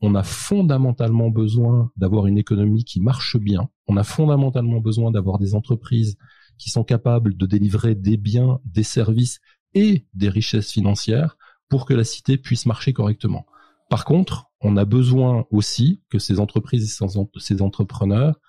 [0.03, 3.71] on a fondamentalement besoin d'avoir une économie qui marche bien.
[3.87, 6.17] On a fondamentalement besoin d'avoir des entreprises
[6.59, 9.41] qui sont capables de délivrer des biens, des services
[9.75, 11.37] et des richesses financières
[11.69, 13.47] pour que la cité puisse marcher correctement.
[13.89, 17.07] Par contre, on a besoin aussi que ces entreprises et
[17.39, 18.41] ces entrepreneurs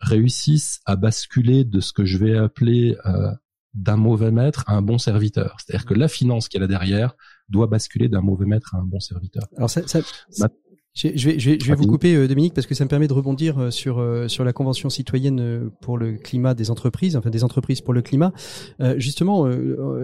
[0.00, 3.30] réussissent à basculer de ce que je vais appeler euh,
[3.74, 5.56] d'un mauvais maître à un bon serviteur.
[5.58, 7.14] C'est-à-dire que la finance qui est là derrière
[7.48, 9.44] doit basculer d'un mauvais maître à un bon serviteur.
[9.56, 10.00] Alors ça, ça,
[10.98, 13.06] je vais, je vais, je vais vous couper, euh, Dominique, parce que ça me permet
[13.06, 17.30] de rebondir euh, sur euh, sur la convention citoyenne pour le climat des entreprises, enfin
[17.30, 18.32] des entreprises pour le climat.
[18.96, 19.48] justement,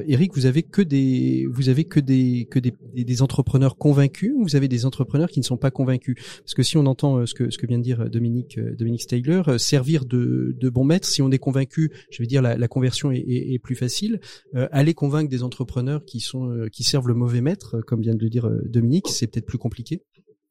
[0.06, 4.44] Eric, vous avez que des vous avez que des que des, des entrepreneurs convaincus, ou
[4.44, 6.16] vous avez des entrepreneurs qui ne sont pas convaincus?
[6.40, 9.42] Parce que si on entend ce que ce que vient de dire Dominique Dominique Steyler,
[9.58, 13.10] servir de de bon maître, si on est convaincu, je vais dire la, la conversion
[13.10, 14.20] est, est, est, plus facile.
[14.54, 18.30] aller convaincre des entrepreneurs qui sont qui servent le mauvais maître, comme vient de le
[18.30, 20.02] dire Dominique, c'est peut-être plus compliqué?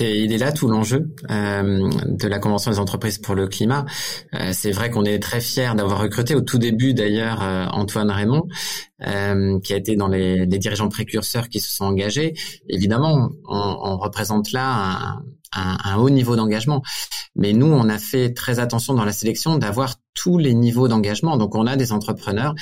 [0.00, 3.86] il est là tout l'enjeu euh, de la Convention des entreprises pour le climat.
[4.34, 8.10] Euh, c'est vrai qu'on est très fiers d'avoir recruté au tout début d'ailleurs euh, Antoine
[8.10, 8.46] Raymond,
[9.06, 12.34] euh, qui a été dans les, les, dirigeants précurseurs qui se sont engagés.
[12.68, 15.22] Évidemment, on, on représente là un,
[15.56, 16.82] un, un haut niveau d'engagement,
[17.34, 21.36] mais nous, on a fait très attention dans la sélection d'avoir tous les niveaux d'engagement.
[21.36, 22.54] Donc on a des entrepreneurs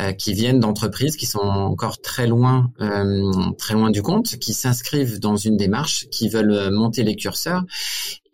[0.00, 4.52] euh, qui viennent d'entreprises qui sont encore très loin, euh, très loin du compte, qui
[4.52, 7.64] s'inscrivent dans une démarche, qui veulent monter les curseurs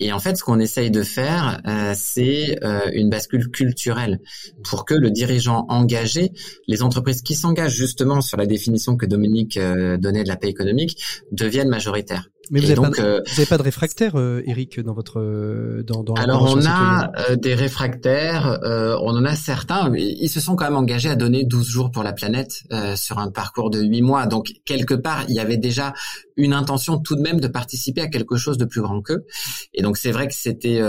[0.01, 4.21] Et en fait, ce qu'on essaye de faire, euh, c'est euh, une bascule culturelle
[4.69, 6.33] pour que le dirigeant engagé,
[6.67, 10.49] les entreprises qui s'engagent justement sur la définition que Dominique euh, donnait de la paix
[10.49, 12.29] économique, deviennent majoritaires.
[12.51, 16.15] Mais vous n'avez pas, euh, pas, de réfractaires, euh, Eric, dans votre euh, dans, dans
[16.15, 19.91] Alors on a euh, des réfractaires, on en a certains.
[19.95, 22.63] Ils se sont quand même engagés à donner 12 jours pour la planète
[22.97, 24.27] sur un parcours de 8 mois.
[24.27, 25.95] Donc quelque part, il y avait déjà
[26.37, 29.25] une intention tout de même de participer à quelque chose de plus grand qu'eux.
[29.73, 30.81] Et donc c'est vrai que c'était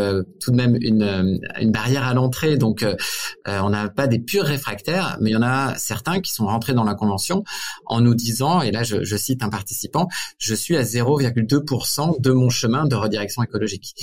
[0.41, 2.57] tout de même une, une barrière à l'entrée.
[2.57, 2.85] Donc
[3.45, 6.73] on n'a pas des purs réfractaires, mais il y en a certains qui sont rentrés
[6.73, 7.43] dans la convention
[7.85, 12.21] en nous disant, et là je, je cite un participant, je suis à 0,2 2%
[12.21, 13.93] de mon chemin de redirection écologique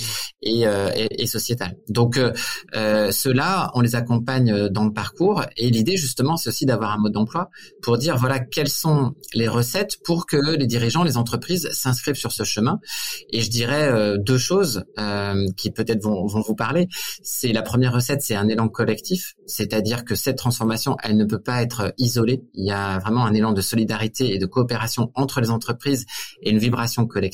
[0.41, 1.75] et, euh, et, et sociétale.
[1.89, 2.33] Donc euh,
[2.75, 6.97] euh, ceux-là, on les accompagne dans le parcours et l'idée justement, c'est aussi d'avoir un
[6.97, 7.49] mode d'emploi
[7.81, 12.31] pour dire voilà quelles sont les recettes pour que les dirigeants, les entreprises s'inscrivent sur
[12.31, 12.79] ce chemin.
[13.29, 16.87] Et je dirais euh, deux choses euh, qui peut-être vont, vont vous parler.
[17.21, 21.41] C'est la première recette, c'est un élan collectif, c'est-à-dire que cette transformation, elle ne peut
[21.41, 22.43] pas être isolée.
[22.53, 26.05] Il y a vraiment un élan de solidarité et de coopération entre les entreprises
[26.41, 27.32] et une vibration collective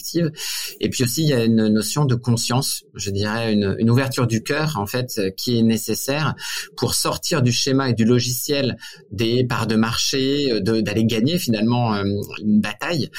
[0.80, 4.28] et puis aussi, il y a une notion de conscience, je dirais une, une ouverture
[4.28, 6.36] du cœur en fait, qui est nécessaire
[6.78, 8.78] pour sortir du schéma et du logiciel
[9.12, 12.04] des parts de marché, d'aller gagner finalement euh,
[12.42, 13.10] une bataille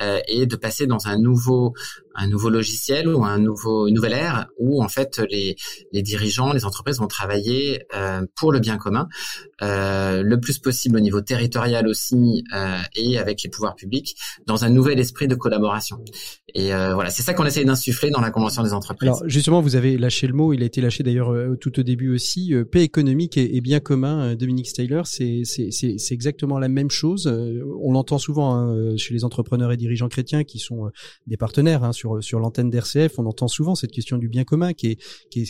[0.00, 1.74] euh, et de passer dans un nouveau
[2.14, 5.56] un nouveau logiciel ou un nouveau une nouvelle ère où en fait les
[5.92, 9.08] les dirigeants, les entreprises vont travailler euh, pour le bien commun
[9.62, 14.64] euh, le plus possible au niveau territorial aussi euh, et avec les pouvoirs publics dans
[14.64, 16.02] un nouvel esprit de collaboration.
[16.54, 19.08] Et euh, voilà, c'est ça qu'on essaye d'insuffler dans la convention des entreprises.
[19.08, 21.82] Alors justement, vous avez lâché le mot, il a été lâché d'ailleurs euh, tout au
[21.82, 22.54] début aussi.
[22.54, 27.26] Euh, paix économique et, bien commun, Dominique Styler, c'est c'est exactement la même chose.
[27.26, 30.90] On l'entend souvent hein, chez les entrepreneurs et dirigeants chrétiens qui sont
[31.26, 33.18] des partenaires hein, sur sur l'antenne d'RCF.
[33.18, 35.00] On entend souvent cette question du bien commun qui est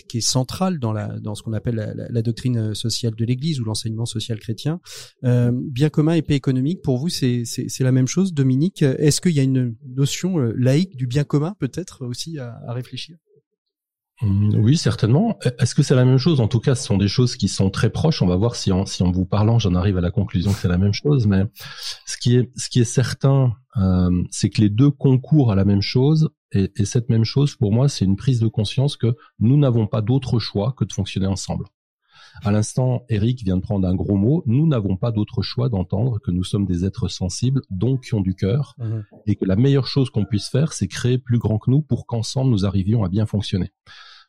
[0.09, 4.81] qui centrale dans ce qu'on appelle la, doctrine sociale de l'Église ou l'enseignement social chrétien.
[5.25, 7.45] Euh, bien commun et paix économique, pour vous, c'est
[7.81, 8.83] la même chose, Dominique?
[8.83, 13.17] Est-ce qu'il y a une notion laïque du bien commun peut-être aussi à, réfléchir?
[14.23, 15.39] Hum, oui, certainement.
[15.59, 16.41] Est-ce que c'est la même chose?
[16.41, 18.21] En tout cas, ce sont des choses qui sont très proches.
[18.21, 20.77] On va voir si en, vous parlant, j'en arrive à la conclusion que c'est la
[20.77, 21.27] même chose.
[21.27, 21.45] Mais
[22.07, 26.29] ce qui est, certain, euh, c'est que les deux concourent à la même chose.
[26.53, 29.87] Et, et cette même chose, pour moi, c'est une prise de conscience que nous n'avons
[29.87, 31.65] pas d'autre choix que de fonctionner ensemble.
[32.43, 34.43] À l'instant, Eric vient de prendre un gros mot.
[34.47, 38.21] Nous n'avons pas d'autre choix d'entendre que nous sommes des êtres sensibles, donc qui ont
[38.21, 39.05] du cœur, mhm.
[39.27, 42.07] et que la meilleure chose qu'on puisse faire, c'est créer plus grand que nous pour
[42.07, 43.73] qu'ensemble nous arrivions à bien fonctionner.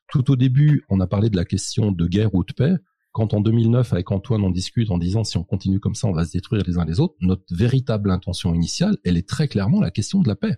[0.10, 2.76] Tout au début, on a parlé de la question de guerre ou de paix.
[3.14, 6.14] Quand en 2009, avec Antoine, on discute en disant si on continue comme ça, on
[6.14, 9.82] va se détruire les uns les autres, notre véritable intention initiale, elle est très clairement
[9.82, 10.58] la question de la paix.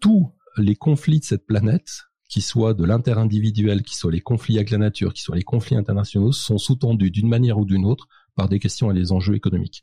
[0.00, 4.70] Tous les conflits de cette planète qui soient de l'inter-individuel, qui soient les conflits avec
[4.70, 8.48] la nature, qui soient les conflits internationaux, sont sous-tendus d'une manière ou d'une autre par
[8.48, 9.82] des questions et les enjeux économiques.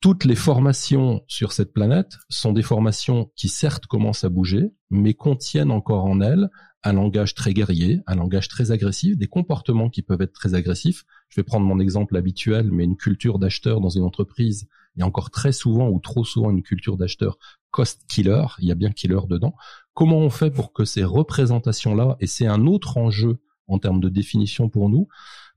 [0.00, 5.14] Toutes les formations sur cette planète sont des formations qui certes commencent à bouger, mais
[5.14, 6.50] contiennent encore en elles
[6.82, 11.04] un langage très guerrier, un langage très agressif, des comportements qui peuvent être très agressifs.
[11.28, 14.66] Je vais prendre mon exemple habituel, mais une culture d'acheteur dans une entreprise,
[14.96, 17.38] il y a encore très souvent ou trop souvent une culture d'acheteur
[17.72, 19.54] cost killer, il y a bien killer dedans,
[19.94, 24.08] Comment on fait pour que ces représentations-là, et c'est un autre enjeu en termes de
[24.08, 25.08] définition pour nous,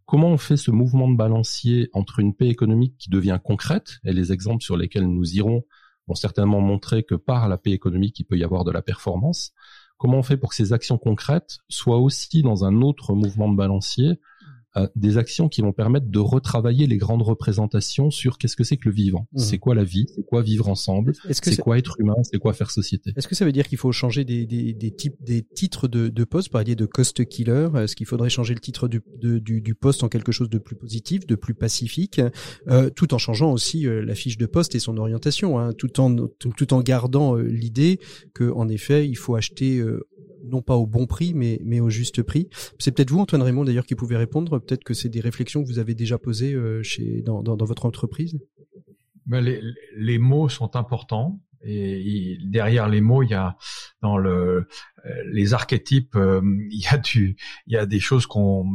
[0.05, 4.11] comment on fait ce mouvement de balancier entre une paix économique qui devient concrète, et
[4.11, 5.63] les exemples sur lesquels nous irons
[6.07, 9.53] vont certainement montrer que par la paix économique, il peut y avoir de la performance,
[9.97, 13.55] comment on fait pour que ces actions concrètes soient aussi dans un autre mouvement de
[13.55, 14.19] balancier
[14.77, 18.77] euh, des actions qui vont permettre de retravailler les grandes représentations sur qu'est-ce que c'est
[18.77, 19.39] que le vivant, mmh.
[19.39, 22.71] c'est quoi la vie, c'est quoi vivre ensemble, c'est quoi être humain, c'est quoi faire
[22.71, 23.13] société?
[23.15, 26.09] Est-ce que ça veut dire qu'il faut changer des, des, des, types, des titres de,
[26.09, 27.69] de poste, par exemple de cost killer?
[27.75, 30.75] Est-ce qu'il faudrait changer le titre du, du, du, poste en quelque chose de plus
[30.75, 32.21] positif, de plus pacifique,
[32.67, 35.99] euh, tout en changeant aussi euh, la fiche de poste et son orientation, hein, tout
[35.99, 37.99] en tout, tout en gardant euh, l'idée
[38.33, 39.83] que en effet il faut acheter
[40.49, 42.49] non pas au bon prix, mais, mais au juste prix.
[42.79, 44.59] C'est peut-être vous, Antoine Raymond, d'ailleurs, qui pouvez répondre.
[44.59, 47.85] Peut-être que c'est des réflexions que vous avez déjà posées euh, chez, dans, dans, votre
[47.85, 48.37] entreprise.
[49.25, 51.41] Ben les, mots sont importants.
[51.67, 53.57] Et derrière les mots, il y a
[54.03, 54.67] dans le
[55.05, 58.65] euh, les archétypes, euh, il y a du, il y a des choses qu'on,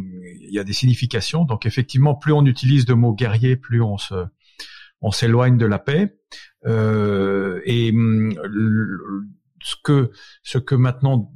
[0.40, 1.44] il y a des significations.
[1.44, 4.26] Donc effectivement, plus on utilise de mots guerriers, plus on se,
[5.00, 6.16] on s'éloigne de la paix.
[6.66, 8.34] Et hum,
[9.62, 10.10] ce que
[10.42, 11.32] ce que maintenant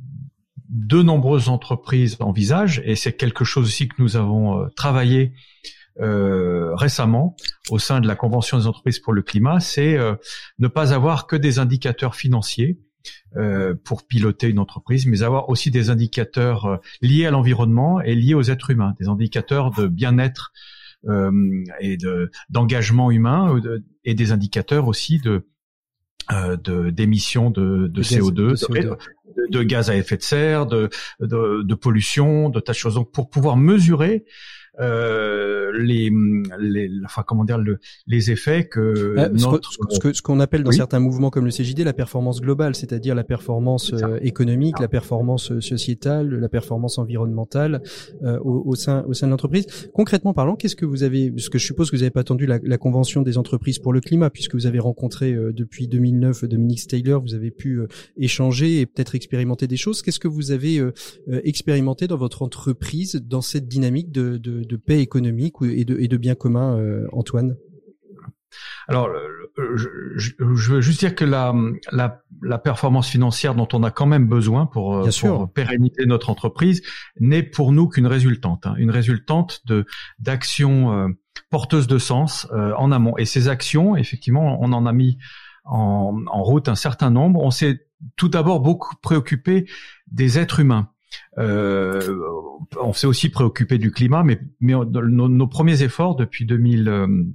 [0.74, 5.32] de nombreuses entreprises envisagent, et c'est quelque chose aussi que nous avons euh, travaillé
[6.00, 7.36] euh, récemment
[7.70, 10.16] au sein de la Convention des entreprises pour le climat, c'est euh,
[10.58, 12.78] ne pas avoir que des indicateurs financiers,
[13.84, 18.44] pour piloter une entreprise, mais avoir aussi des indicateurs liés à l'environnement et liés aux
[18.44, 20.52] êtres humains, des indicateurs de bien-être
[21.80, 23.60] et de d'engagement humain
[24.04, 25.46] et des indicateurs aussi de
[26.30, 28.96] de d'émissions de, de, CO2, de, CO2.
[29.50, 30.88] De, gaz à effet de serre, de,
[31.20, 32.94] de, de pollution, de tas de choses.
[32.94, 34.24] Donc pour pouvoir mesurer
[34.80, 36.10] euh, les,
[36.58, 39.70] les, enfin comment dire, le, les effets que euh, notre...
[39.70, 43.24] ce qu'on ce appelle dans certains mouvements comme le CJD la performance globale, c'est-à-dire la
[43.24, 47.82] performance euh, économique, la performance euh, sociétale, la performance environnementale
[48.22, 49.66] au, au, sein au sein de l'entreprise.
[49.92, 52.46] Concrètement parlant, qu'est-ce que vous avez, parce que je suppose que vous n'avez pas attendu
[52.46, 56.86] la, la, convention des entreprises pour le climat, puisque vous avez rencontré depuis 2009 Dominique
[56.86, 57.80] Taylor, vous avez pu
[58.16, 60.02] échanger et peut-être expérimenter des choses.
[60.02, 60.82] Qu'est-ce que vous avez
[61.44, 66.08] expérimenté dans votre entreprise dans cette dynamique de, de de paix économique et de, et
[66.08, 67.56] de bien commun, euh, Antoine?
[68.86, 69.08] Alors,
[69.56, 71.52] je, veux juste dire que la,
[71.90, 76.30] la, la, performance financière dont on a quand même besoin pour, euh, pour pérenniser notre
[76.30, 76.82] entreprise
[77.18, 79.86] n'est pour nous qu'une résultante, hein, une résultante de
[80.20, 81.08] d'actions euh,
[81.50, 83.16] porteuses de sens en amont.
[83.16, 85.18] Et ces actions, effectivement, on en a mis
[85.64, 87.42] en, en route un certain nombre.
[87.42, 87.80] On s'est
[88.16, 89.68] tout d'abord beaucoup préoccupé
[90.10, 90.90] des êtres humains.
[91.38, 92.00] Euh,
[92.80, 97.32] on s'est aussi préoccupé du climat, mais, nos, premiers efforts depuis 2000,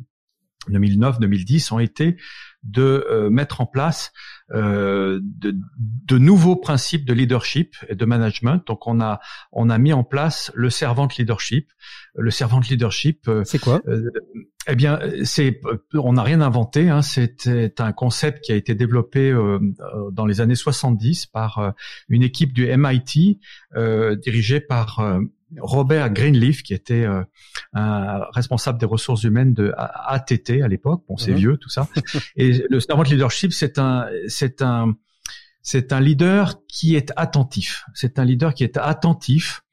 [0.69, 2.17] 2009, 2010 ont été
[2.63, 4.11] de euh, mettre en place
[4.51, 8.61] euh, de, de, nouveaux principes de leadership et de management.
[8.67, 9.19] Donc on a
[9.51, 11.71] on a mis en place le servant leadership.
[12.15, 13.81] Le servant leadership, euh, c'est quoi?
[14.67, 15.61] Eh bien, c'est
[15.93, 16.89] on n'a rien inventé.
[16.89, 19.33] Hein, C'était un concept qui a été développé
[20.11, 21.73] dans les années 70 par
[22.07, 23.39] une équipe du MIT
[24.21, 25.01] dirigée par
[25.57, 27.23] Robert Greenleaf, qui était euh,
[27.73, 31.03] un responsable des ressources humaines de ATT à l'époque.
[31.07, 31.37] Bon, c'est mhm.
[31.37, 31.87] vieux tout ça.
[32.35, 34.93] Et le servant leadership, c'est un, c'est un,
[35.61, 37.85] c'est un leader qui est attentif.
[37.93, 39.63] C'est un leader qui est attentif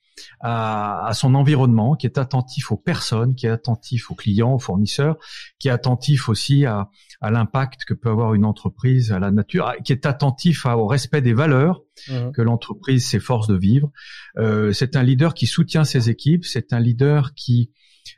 [0.41, 4.59] à, à, son environnement, qui est attentif aux personnes, qui est attentif aux clients, aux
[4.59, 5.17] fournisseurs,
[5.59, 9.73] qui est attentif aussi à, à l'impact que peut avoir une entreprise, à la nature,
[9.85, 12.33] qui est attentif au respect des valeurs mhm.
[12.33, 13.91] que l'entreprise s'efforce de vivre.
[14.39, 17.71] Euh, c'est un leader qui soutient ses équipes, c'est un leader qui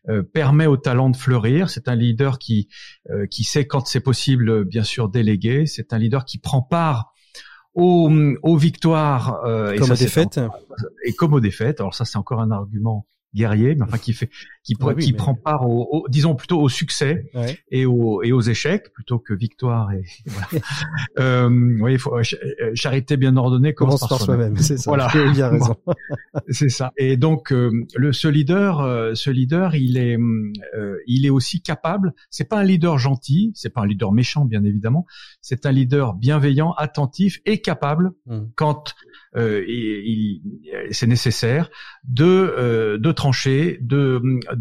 [0.08, 2.68] euh, permet aux talents de fleurir, c'est un leader qui
[3.10, 7.12] euh, qui sait quand c'est possible, bien sûr, déléguer, c'est un leader qui prend part
[7.78, 8.10] aux,
[8.42, 10.40] aux victoires euh, comme et aux défaites
[11.04, 11.78] et comme aux défaites.
[11.80, 14.30] Alors ça, c'est encore un argument guerrier, mais enfin qui fait,
[14.68, 17.30] qui, qui prend part au, disons plutôt au succès
[17.70, 20.48] et, aux, et aux échecs plutôt que victoire et, voilà.
[21.18, 22.14] euh, oui, faut,
[22.74, 24.56] charité bien ordonnée commence, par, soi-même.
[24.58, 24.90] c'est ça.
[24.90, 25.76] Voilà, bien raison.
[26.50, 26.92] c'est ça.
[26.98, 30.18] Et donc euh, le ce leader, euh, ce leader, il est,
[30.76, 32.12] euh, il est aussi capable.
[32.28, 35.06] C'est pas un leader gentil, c'est pas un leader méchant bien évidemment.
[35.40, 38.38] C'est un leader bienveillant, attentif et capable mmh.
[38.54, 38.94] quand
[39.36, 40.40] euh, il,
[40.90, 41.70] c'est nécessaire
[42.04, 44.22] de, euh, de trancher, de,
[44.56, 44.57] de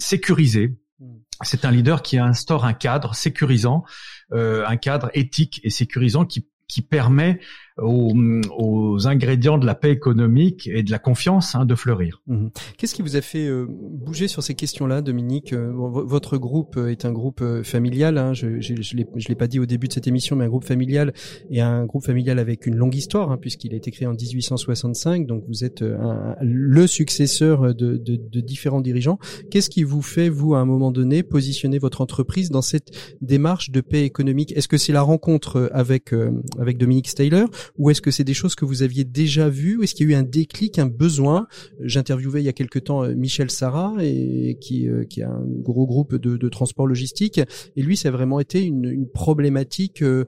[0.00, 0.78] sécuriser.
[0.98, 1.18] Hmm.
[1.42, 3.84] C'est un leader qui instaure un cadre sécurisant,
[4.32, 7.40] euh, un cadre éthique et sécurisant qui, qui permet
[7.82, 12.22] aux, ingrédients de la paix économique et de la confiance hein, de fleurir.
[12.26, 12.50] Mhm.
[12.76, 15.52] Qu'est-ce qui vous a fait euh, bouger sur ces questions-là, Dominique?
[15.52, 18.18] Euh, Votre groupe euh, est un groupe familial.
[18.18, 21.12] Hein, je je l'ai pas dit au début de cette émission, mais un groupe familial
[21.50, 25.26] et un groupe familial avec une longue histoire, hein, puisqu'il a été créé en 1865.
[25.26, 29.18] Donc vous êtes un, le successeur de, de, de différents dirigeants.
[29.50, 32.90] Qu'est-ce qui vous fait, vous, à un moment donné, positionner votre entreprise dans cette
[33.20, 34.52] démarche de paix économique?
[34.56, 36.12] Est-ce que c'est la rencontre avec
[36.58, 37.44] avec Dominique Steyler
[37.78, 40.16] ou est-ce que c'est des choses que vous aviez déjà vues est-ce qu'il y a
[40.16, 41.46] eu un déclic, un besoin?
[41.80, 45.44] J'interviewais il y a quelque temps euh, Michel Sarah et qui euh, qui a un
[45.46, 47.40] gros groupe de, de transport logistique.
[47.76, 50.26] Et lui ça a vraiment été une, une problématique euh,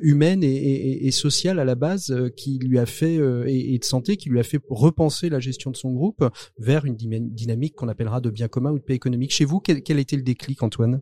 [0.00, 3.14] humaine et, et, et, sociale à la base qui lui a fait
[3.46, 6.24] et, de santé qui lui a fait repenser la gestion de son groupe
[6.58, 9.32] vers une dynamique qu'on appellera de bien commun ou de paix économique.
[9.32, 11.00] Chez vous, quel, quel a le déclic, Antoine?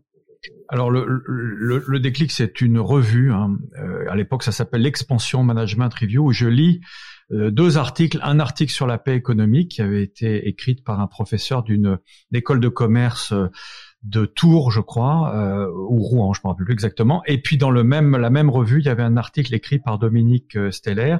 [0.69, 3.31] Alors le, le, le, déclic, c'est une revue.
[3.31, 3.57] Hein.
[3.77, 6.81] Euh, à l'époque, ça s'appelle l'Expansion Management Review, où je lis
[7.31, 8.19] euh, deux articles.
[8.23, 11.99] Un article sur la paix économique qui avait été écrite par un professeur d'une
[12.33, 13.47] école de commerce euh,
[14.03, 17.23] de Tours, je crois, euh, ou Rouen, je ne me rappelle plus exactement.
[17.25, 19.97] Et puis dans le même la même revue, il y avait un article écrit par
[19.97, 21.17] Dominique euh, Steller,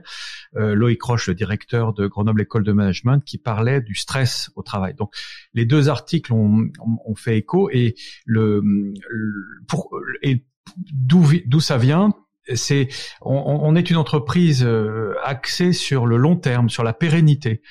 [0.57, 4.63] euh, Loïc Roche, le directeur de Grenoble École de Management, qui parlait du stress au
[4.63, 4.93] travail.
[4.95, 5.13] Donc
[5.53, 6.69] les deux articles ont,
[7.05, 8.61] ont, fait écho et le,
[9.67, 9.89] pour
[10.21, 10.45] et
[10.77, 12.11] d'où d'où ça vient
[12.53, 12.89] c'est
[13.21, 17.61] on, on, est une entreprise euh, axée sur le long terme, sur la pérennité.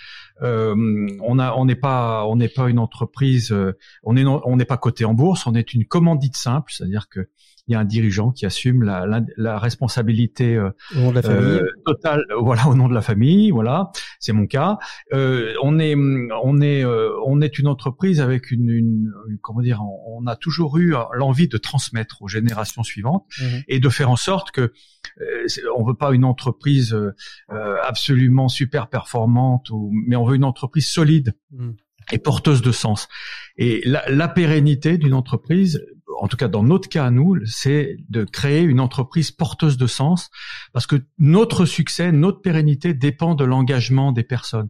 [0.43, 0.75] Euh,
[1.21, 4.65] on a, on n'est pas, on n'est pas une entreprise, euh, on est, on n'est
[4.65, 7.29] pas coté en bourse, on est une commandite simple, c'est-à-dire que
[7.69, 11.15] il y a un dirigeant qui assume la, la, la responsabilité euh, Au nom de
[11.17, 11.59] la famille.
[11.61, 14.79] euh, totale, euh, voilà, au nom de la famille, voilà, c'est mon cas.
[15.13, 19.81] Euh, on est, on est, euh, on est une entreprise avec une, une, comment dire,
[20.07, 23.63] on, a toujours eu l'envie de transmettre aux générations suivantes Mhm.
[23.69, 24.73] et de faire en sorte que
[25.21, 25.47] euh,
[25.77, 27.13] on veut pas une entreprise euh,
[27.53, 31.75] euh, absolument super performante, ou, mais on veut une entreprise solide Mhm.
[32.13, 33.09] et porteuse de sens.
[33.57, 35.85] Et la, la pérennité d'une entreprise,
[36.23, 39.89] en tout cas dans notre cas à nous, c'est de créer une entreprise porteuse de
[39.89, 40.31] sens,
[40.73, 44.69] parce que notre succès, notre pérennité dépend de l'engagement des personnes.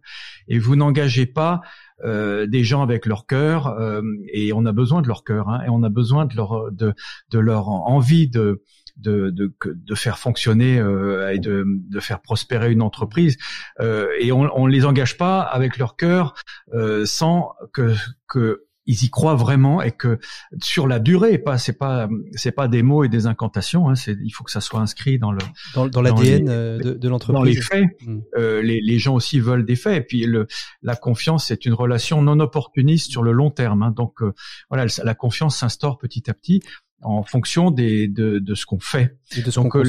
[0.48, 1.60] Et vous n'engagez pas
[2.04, 4.00] euh, des gens avec leur cœur, euh,
[4.32, 6.94] et on a besoin de leur cœur, hein, et on a besoin de leur de,
[7.30, 8.62] de leur envie de
[8.96, 13.38] de, de, de faire fonctionner euh, et de, de faire prospérer une entreprise
[13.80, 16.34] euh, et on, on les engage pas avec leur cœur
[16.74, 17.94] euh, sans que
[18.28, 20.18] que ils y croient vraiment et que
[20.60, 24.16] sur la durée, pas c'est pas c'est pas des mots et des incantations, hein, c'est
[24.24, 25.38] il faut que ça soit inscrit dans le
[25.74, 27.08] Dans, l'ADN euh, de, de dans
[27.42, 27.64] les l'entreprise.
[27.64, 27.86] faits.
[28.06, 28.18] Mm.
[28.36, 29.96] Euh, les, les gens aussi veulent des faits.
[29.96, 30.46] Et puis le,
[30.82, 33.82] la confiance, c'est une relation non opportuniste sur le long terme.
[33.82, 33.92] hein.
[33.92, 34.32] Donc euh,
[34.68, 36.60] voilà, la confiance s'instaure petit à petit
[37.02, 39.16] en fonction des, de, de ce qu'on fait.
[39.36, 39.84] Et de ce Donc, euh,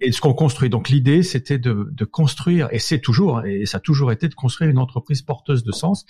[0.00, 0.68] et ce qu'on construit.
[0.68, 4.34] Donc l'idée, c'était de, de construire, et c'est toujours, et ça a toujours été de
[4.34, 6.04] construire une entreprise porteuse de sens.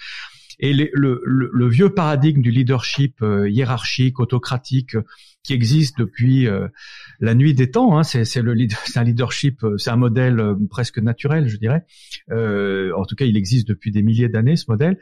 [0.59, 0.91] Et le,
[1.25, 5.03] le, le vieux paradigme du leadership euh, hiérarchique, autocratique, euh,
[5.43, 6.69] qui existe depuis euh,
[7.19, 10.41] la nuit des temps, hein, c'est le c'est un leadership, c'est un modèle
[10.71, 11.85] presque naturel, je dirais.
[12.31, 14.99] En tout cas, il existe depuis des milliers d'années ce modèle.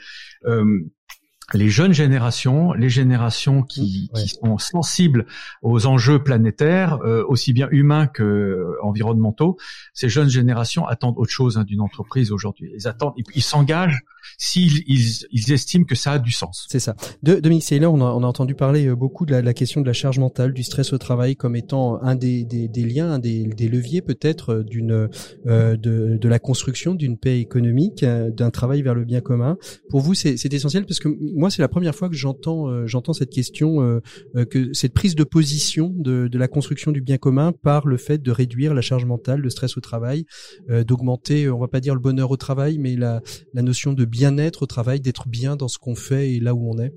[1.55, 5.27] Les jeunes générations, les générations qui, qui sont sensibles
[5.63, 9.57] aux enjeux planétaires, euh, aussi bien humains que euh, environnementaux,
[9.93, 12.71] ces jeunes générations attendent autre chose hein, d'une entreprise aujourd'hui.
[12.77, 14.01] Ils attendent, ils s'engagent
[14.39, 16.67] s'ils ils, ils estiment que ça a du sens.
[16.71, 16.95] C'est ça.
[17.23, 19.81] De, Dominique Saylor, on a, on a entendu parler euh, beaucoup de la, la question
[19.81, 23.13] de la charge mentale, du stress au travail comme étant un des, des, des liens,
[23.13, 25.09] un des, des leviers peut-être euh, d'une
[25.47, 29.57] euh, de, de la construction d'une paix économique, d'un travail vers le bien commun.
[29.89, 31.09] Pour vous, c'est essentiel parce que
[31.41, 34.01] moi, c'est la première fois que j'entends euh, j'entends cette question, euh,
[34.37, 37.97] euh, que cette prise de position de, de la construction du bien commun par le
[37.97, 40.27] fait de réduire la charge mentale, le stress au travail,
[40.69, 43.23] d'augmenter, on va pas dire le bonheur au travail, mais la,
[43.55, 46.71] la notion de bien-être au travail, d'être bien dans ce qu'on fait et là où
[46.71, 46.93] on est.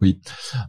[0.00, 0.20] Oui,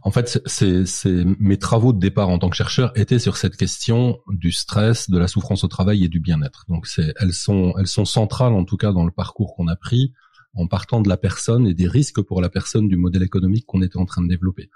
[0.02, 4.18] en fait, c'est, mes travaux de départ en tant que chercheur étaient sur cette question
[4.28, 6.64] du stress, de la souffrance au travail et du bien-être.
[6.68, 6.88] Donc,
[7.20, 10.12] elles sont, elles sont centrales en tout cas dans le parcours qu'on a pris
[10.56, 13.82] en partant de la personne et des risques pour la personne du modèle économique qu'on
[13.82, 14.70] était en train de développer.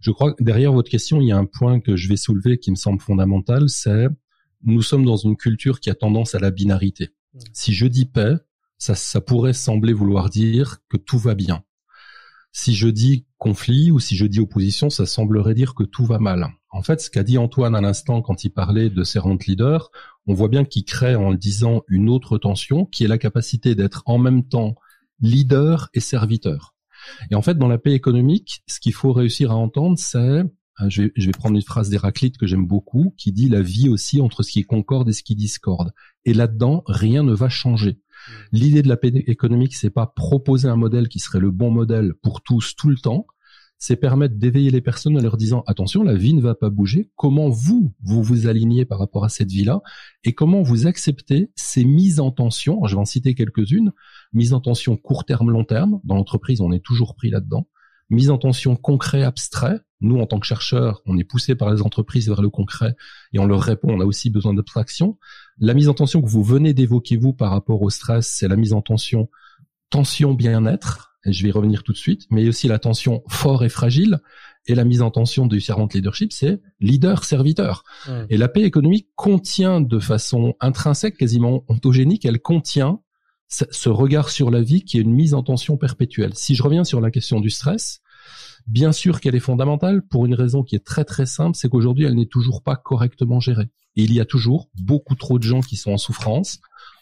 [0.00, 2.58] Je crois que derrière votre question, il y a un point que je vais soulever
[2.58, 4.08] qui me semble fondamental, c'est
[4.64, 7.10] nous sommes dans une culture qui a tendance à la binarité.
[7.52, 8.34] Si je dis paix,
[8.78, 11.62] ça, ça pourrait sembler vouloir dire que tout va bien.
[12.52, 16.18] Si je dis conflit ou si je dis opposition, ça semblerait dire que tout va
[16.18, 16.48] mal.
[16.70, 19.90] En fait, ce qu'a dit Antoine à l'instant quand il parlait de servant leader,
[20.26, 23.74] on voit bien qu'il crée en le disant une autre tension qui est la capacité
[23.74, 24.74] d'être en même temps
[25.20, 26.74] leader et serviteur.
[27.30, 30.44] Et en fait, dans la paix économique, ce qu'il faut réussir à entendre, c'est, euh,
[30.88, 33.88] je vais, je vais prendre une phrase d'Héraclite que j'aime beaucoup, qui dit la vie
[33.88, 35.92] aussi entre ce qui concorde et ce qui discorde.
[36.24, 38.00] Et là-dedans, rien ne va changer.
[38.52, 42.14] L'idée de la paix économique, c'est pas proposer un modèle qui serait le bon modèle
[42.22, 43.26] pour tous tout le temps,
[43.78, 47.10] c'est permettre d'éveiller les personnes en leur disant attention, la vie ne va pas bouger.
[47.16, 49.80] Comment vous vous vous alignez par rapport à cette vie-là?
[50.24, 52.84] Et comment vous acceptez ces mises en tension?
[52.86, 53.92] Je vais en citer quelques-unes.
[54.32, 56.00] Mise en tension court terme, long terme.
[56.02, 57.68] Dans l'entreprise, on est toujours pris là-dedans.
[58.10, 59.80] Mise en tension concret, abstrait.
[60.00, 62.96] Nous, en tant que chercheurs, on est poussé par les entreprises vers le concret
[63.32, 63.90] et on leur répond.
[63.90, 65.18] On a aussi besoin d'abstraction.
[65.58, 68.56] La mise en tension que vous venez d'évoquer vous par rapport au stress, c'est la
[68.56, 69.28] mise en tension
[69.90, 73.64] tension bien-être et je vais y revenir tout de suite, mais aussi la tension fort
[73.64, 74.20] et fragile,
[74.66, 77.84] et la mise en tension du servant leadership, c'est leader-serviteur.
[78.08, 78.26] Ouais.
[78.30, 83.00] Et la paix économique contient de façon intrinsèque, quasiment ontogénique, elle contient
[83.48, 86.34] ce ce regard sur la vie qui est une mise en tension perpétuelle.
[86.34, 88.02] Si je reviens sur la question du stress,
[88.66, 92.04] bien sûr qu'elle est fondamentale pour une raison qui est très très simple, c'est qu'aujourd'hui
[92.04, 93.70] elle n'est toujours pas correctement gérée.
[93.96, 96.60] Et il y a toujours beaucoup trop de gens qui sont en souffrance,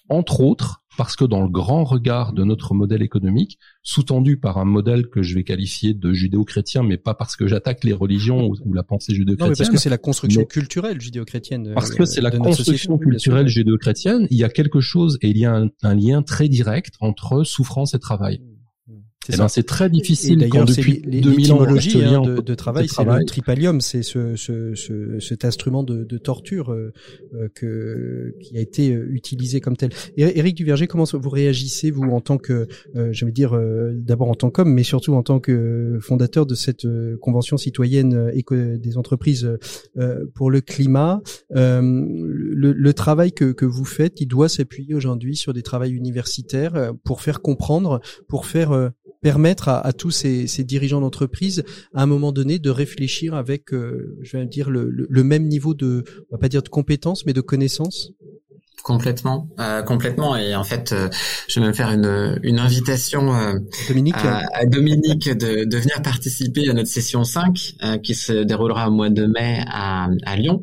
[0.09, 4.65] entre autres parce que dans le grand regard de notre modèle économique, sous-tendu par un
[4.65, 8.73] modèle que je vais qualifier de judéo-chrétien, mais pas parce que j'attaque les religions ou,
[8.73, 11.73] la pensée Non, mais judéo-chrétienne, parce que c'est la construction mais- culturelle judéo-chrétienne.
[11.75, 15.37] parce que c'est la construction société, culturelle judéo-chrétienne, il y a quelque chose et il
[15.39, 18.41] y a un, un lien très direct entre souffrance et travail.
[19.33, 20.39] Eh ben, c'est très difficile.
[20.39, 25.45] D'ailleurs, c'est l'étymologie hein, de, de, travail, c'est le tripalium, c'est ce, ce, ce, cet
[25.45, 26.93] instrument de, de torture euh,
[27.35, 29.91] euh que qui a été euh, utilisé comme tel.
[30.17, 34.29] Éric Duverger, comment vous réagissez vous en tant que, euh, je veux dire, euh, d'abord
[34.29, 36.87] en tant qu'homme, mais surtout en tant que fondateur de cette
[37.21, 39.49] convention citoyenne des entreprises
[40.35, 41.21] pour le climat.
[41.51, 46.93] Le, le, travail que, que vous faites, il doit s'appuyer aujourd'hui sur des travaux universitaires
[47.05, 48.93] pour faire comprendre, pour faire
[49.27, 51.65] permettre à, tous ces, dirigeants d'entreprise
[51.95, 56.05] à un moment donné de réfléchir avec, euh, je vais dire, le, même niveau de,
[56.31, 58.13] on va pas dire de compétences, mais de connaissances
[58.87, 60.37] Complètement, euh, complètement.
[60.37, 61.09] Et en fait, euh,
[61.49, 64.15] je vais même faire une, une invitation Dominique.
[64.15, 67.75] À, Dominique de, de venir participer à notre session 5
[68.05, 70.63] qui se déroulera au mois de mai à, à Lyon.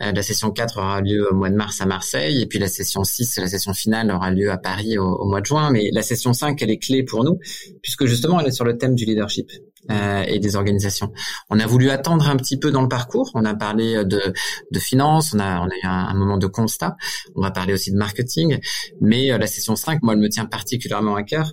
[0.00, 3.04] la session 4 aura lieu au mois de mars à Marseille et puis la session
[3.04, 5.70] 6, la session finale, aura lieu à Paris au, au mois de juin.
[5.70, 7.38] Mais la session 5, elle est clé pour nous
[7.82, 9.48] puisque justement, elle est sur le thème du leadership.
[9.90, 11.10] Euh, et des organisations.
[11.48, 13.30] On a voulu attendre un petit peu dans le parcours.
[13.34, 14.34] On a parlé de,
[14.70, 16.96] de finance, on a, on a eu un, moment de constat.
[17.34, 18.60] On va parler aussi de marketing.
[19.00, 21.52] Mais euh, la session 5, moi, elle me tient particulièrement à cœur.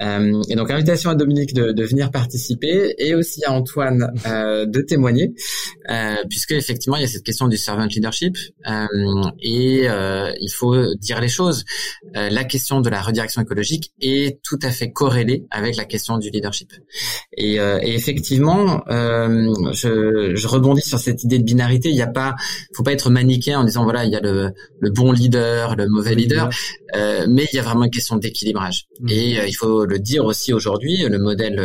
[0.00, 4.64] Euh, et donc, invitation à Dominique de, de, venir participer et aussi à Antoine euh,
[4.64, 5.34] de témoigner,
[5.90, 8.36] euh, puisque effectivement, il y a cette question du servant leadership
[9.42, 11.64] et il faut dire les choses.
[12.14, 16.30] la question de la redirection écologique est tout à fait corrélée avec la question du
[16.30, 16.72] leadership.
[17.36, 21.88] Et euh, et effectivement, euh, je, je, rebondis sur cette idée de binarité.
[21.88, 22.34] Il n'y a pas,
[22.74, 25.88] faut pas être manichéen en disant voilà, il y a le, le bon leader, le
[25.88, 26.50] mauvais leader,
[26.96, 28.86] euh, mais il y a vraiment une question d'équilibrage.
[29.00, 29.08] Mmh.
[29.10, 31.60] Et il faut le dire aussi aujourd'hui, le modèle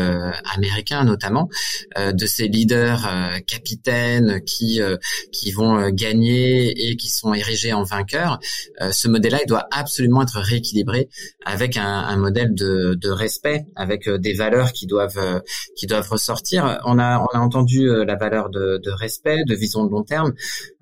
[0.53, 1.49] américain notamment
[1.95, 3.09] de ces leaders
[3.45, 4.79] capitaines qui
[5.31, 8.39] qui vont gagner et qui sont érigés en vainqueurs.
[8.91, 11.09] ce modèle-là, il doit absolument être rééquilibré
[11.45, 15.41] avec un, modèle de, respect, avec des valeurs qui doivent
[15.75, 16.79] qui doivent ressortir.
[16.85, 20.33] On a, on a entendu euh, la valeur de, respect, de vision de long terme.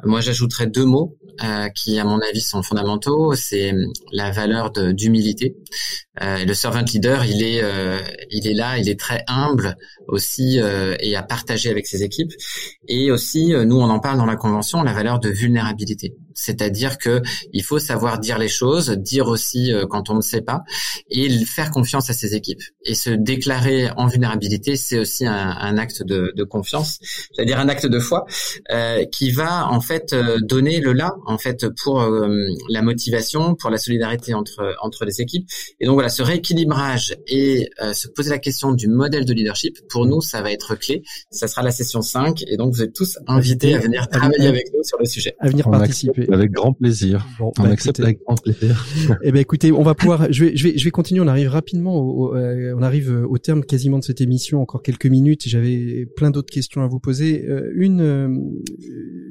[0.04, 3.34] Moi, j'ajouterais deux mots euh, qui, à mon avis, sont fondamentaux.
[3.36, 3.74] C'est
[4.12, 5.56] la valeur d'humilité.
[6.22, 8.00] Euh, le servant leader, il est, euh,
[8.32, 9.76] il est là, il est très humble
[10.08, 12.32] aussi euh, et à partager avec ses équipes.
[12.88, 16.16] Et aussi, nous, on en parle dans la convention, la valeur de vulnérabilité.
[16.36, 17.22] C'est-à-dire que
[17.54, 20.64] il faut savoir dire les choses, dire aussi quand on ne sait pas,
[21.10, 22.62] et faire confiance à ses équipes.
[22.86, 27.00] Et se déclarer en vulnérabilité, c'est aussi un, un, acte de, de confiance,
[27.34, 28.26] c'est-à-dire un acte de foi
[29.12, 32.02] qui va en fait donner le là en fait pour
[32.70, 35.48] la motivation, pour la solidarité entre entre les équipes.
[35.80, 40.06] Et donc ce rééquilibrage et euh, se poser la question du modèle de leadership, pour
[40.06, 41.04] nous, ça va être clé.
[41.32, 44.68] Ça sera la session 5 et donc vous êtes tous invités à venir travailler avec
[44.74, 45.36] nous sur le sujet.
[45.40, 46.25] À venir participer.
[46.32, 47.28] Avec grand plaisir.
[47.40, 48.86] on bah, accepte avec grand plaisir.
[49.24, 50.32] eh ben écoutez, on va pouvoir.
[50.32, 51.22] Je vais, je vais, je vais continuer.
[51.22, 51.98] On arrive rapidement.
[51.98, 54.62] Au, euh, on arrive au terme quasiment de cette émission.
[54.62, 55.48] Encore quelques minutes.
[55.48, 57.46] J'avais plein d'autres questions à vous poser.
[57.48, 58.62] Euh, une,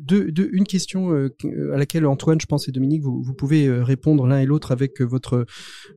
[0.05, 4.38] deux, deux, une question à laquelle Antoine, je pense, et Dominique, vous, pouvez répondre l'un
[4.38, 5.46] et l'autre avec votre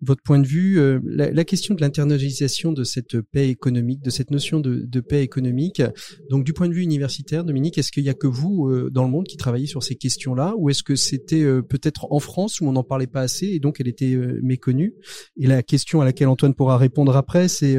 [0.01, 0.79] votre point de vue.
[0.79, 5.81] Euh, la, question de l'internalisation de cette paix économique, de cette notion de, paix économique.
[6.29, 9.03] Donc, du point de vue universitaire, Dominique, est-ce qu'il y a que vous euh, dans
[9.03, 12.59] le monde qui travaillez sur ces questions-là, ou est-ce que c'était euh, peut-être en France
[12.59, 14.95] où on n'en parlait pas assez et donc elle était méconnue?
[15.37, 17.77] Et la question à laquelle Antoine pourra répondre après, c'est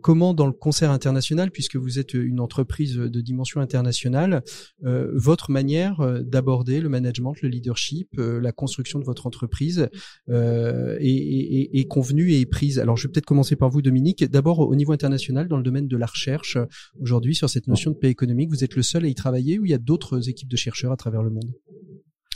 [0.00, 4.42] comment dans le concert international, puisque vous êtes une entreprise de dimension internationale,
[4.82, 9.88] votre manière d'aborder le management, le leadership, la construction de votre entreprise
[10.28, 12.78] est, est, convenue et prise.
[12.78, 14.24] Alors, je vais peut-être commencer par vous, Dominique.
[14.24, 16.58] D'abord, au niveau international, dans le domaine de la recherche,
[17.00, 19.64] aujourd'hui, sur cette notion de paix économique, vous êtes le seul à y travailler ou
[19.64, 21.52] il y a d'autres équipes de chercheurs à travers le monde?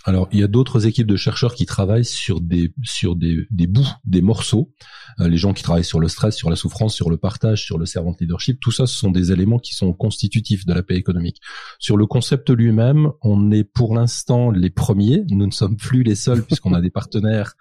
[0.04, 3.66] Alors, il y a d'autres équipes de chercheurs qui travaillent sur des sur des, des
[3.66, 4.72] bouts, des morceaux.
[5.20, 7.78] Euh, les gens qui travaillent sur le stress, sur la souffrance, sur le partage, sur
[7.78, 10.96] le servant leadership, tout ça, ce sont des éléments qui sont constitutifs de la paix
[10.96, 11.40] économique.
[11.78, 15.24] Sur le concept lui-même, on est pour l'instant les premiers.
[15.30, 17.54] Nous ne sommes plus les seuls puisqu'on a des partenaires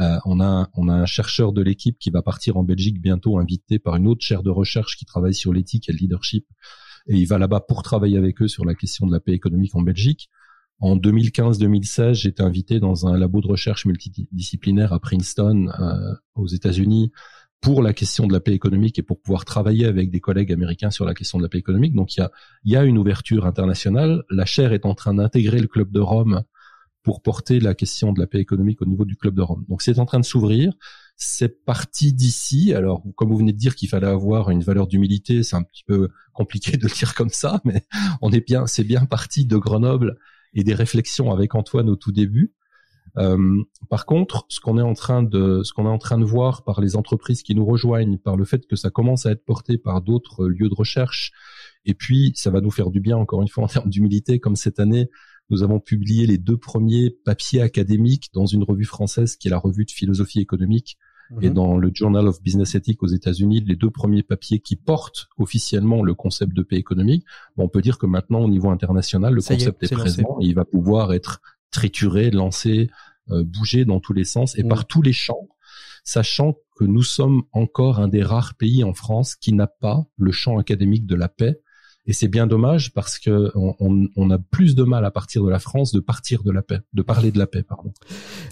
[0.00, 3.38] euh, on, a, on a un chercheur de l'équipe qui va partir en Belgique bientôt,
[3.38, 6.46] invité par une autre chaire de recherche qui travaille sur l'éthique et le leadership.
[7.06, 9.74] Et il va là-bas pour travailler avec eux sur la question de la paix économique
[9.76, 10.30] en Belgique.
[10.84, 17.10] En 2015-2016, j'étais invité dans un labo de recherche multidisciplinaire à Princeton, euh, aux États-Unis,
[17.62, 20.90] pour la question de la paix économique et pour pouvoir travailler avec des collègues américains
[20.90, 21.94] sur la question de la paix économique.
[21.94, 22.30] Donc il y a,
[22.66, 24.24] y a une ouverture internationale.
[24.28, 26.42] La chaire est en train d'intégrer le club de Rome
[27.02, 29.64] pour porter la question de la paix économique au niveau du club de Rome.
[29.70, 30.74] Donc c'est en train de s'ouvrir.
[31.16, 32.74] C'est parti d'ici.
[32.74, 35.84] Alors, comme vous venez de dire qu'il fallait avoir une valeur d'humilité, c'est un petit
[35.84, 37.86] peu compliqué de le dire comme ça, mais
[38.20, 40.18] on est bien, c'est bien parti de Grenoble
[40.54, 42.54] et des réflexions avec Antoine au tout début.
[43.16, 46.24] Euh, par contre, ce qu'on est en train de ce qu'on est en train de
[46.24, 49.44] voir par les entreprises qui nous rejoignent, par le fait que ça commence à être
[49.44, 51.32] porté par d'autres lieux de recherche,
[51.84, 54.56] et puis ça va nous faire du bien encore une fois en termes d'humilité, comme
[54.56, 55.10] cette année
[55.50, 59.58] nous avons publié les deux premiers papiers académiques dans une revue française qui est la
[59.58, 60.96] revue de philosophie économique
[61.40, 61.54] et Mhm.
[61.54, 66.02] dans le Journal of Business Ethics aux États-Unis, les deux premiers papiers qui portent officiellement
[66.02, 67.24] le concept de paix économique,
[67.56, 70.38] on peut dire que maintenant au niveau international, le Ça y est, concept est, présent
[70.40, 72.90] et il va pouvoir être trituré, lancé,
[73.30, 74.68] euh, bouger dans tous les sens et Mhm.
[74.68, 75.48] par tous les champs,
[76.04, 80.32] sachant que nous sommes encore un des rares pays en France qui n'a pas le
[80.32, 81.60] champ académique de la paix.
[82.06, 85.42] Et c'est bien dommage parce que on, on- on a plus de mal à partir
[85.42, 87.92] de la France de partir de la paix, de parler de la paix, pardon.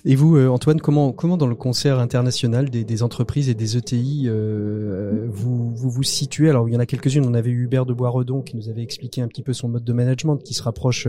[0.07, 3.77] Et vous, euh, Antoine, comment, comment dans le concert international des, des entreprises et des
[3.77, 6.49] ETI, euh, vous, vous vous situez?
[6.49, 7.27] Alors, il y en a quelques-unes.
[7.27, 9.85] On avait eu Hubert de Boisredon qui nous avait expliqué un petit peu son mode
[9.85, 11.07] de management, qui se rapproche,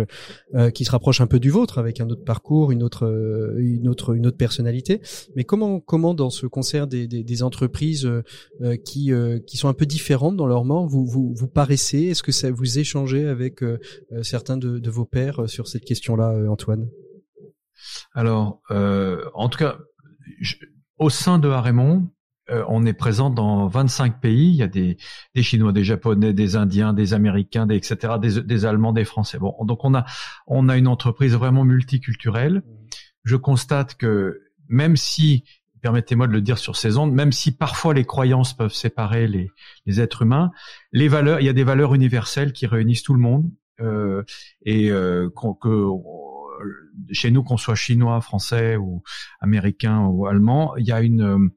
[0.54, 3.56] euh, qui se rapproche un peu du vôtre, avec un autre parcours, une autre, euh,
[3.60, 5.00] une autre, une autre personnalité.
[5.38, 9.70] Mais comment, comment dans ce concert des, des, des entreprises euh, qui, euh, qui sont
[9.70, 12.08] un peu différentes dans leur mort, vous, vous, vous paraissez?
[12.08, 13.80] Est-ce que ça vous échangez avec euh,
[14.12, 16.90] euh, certains de, de vos pairs euh, sur cette question-là, Antoine?
[18.14, 19.78] Alors, en tout cas,
[20.40, 20.56] je-
[20.98, 22.10] au sein de Haremon,
[22.50, 24.50] euh, on est présent dans 25 pays.
[24.50, 24.98] Il y a des,
[25.34, 29.38] des Chinois, des Japonais, des Indiens, des Américains, des, etc., des, des Allemands, des Français.
[29.40, 30.06] Bon, donc on a
[30.48, 32.62] on a une entreprise vraiment multiculturelle.
[33.24, 35.46] Je constate que même si
[35.84, 39.52] permettez-moi de le dire sur ces ondes, même si parfois les croyances peuvent séparer les,
[39.86, 40.52] les êtres humains,
[40.92, 44.24] les valeurs, il y a des valeurs universelles qui réunissent tout le monde euh,
[44.66, 45.94] et euh, qu'on- que euh,
[47.12, 49.04] chez nous, qu'on soit chinois, français ou
[49.42, 51.50] américain ou allemand, il y a une, euh,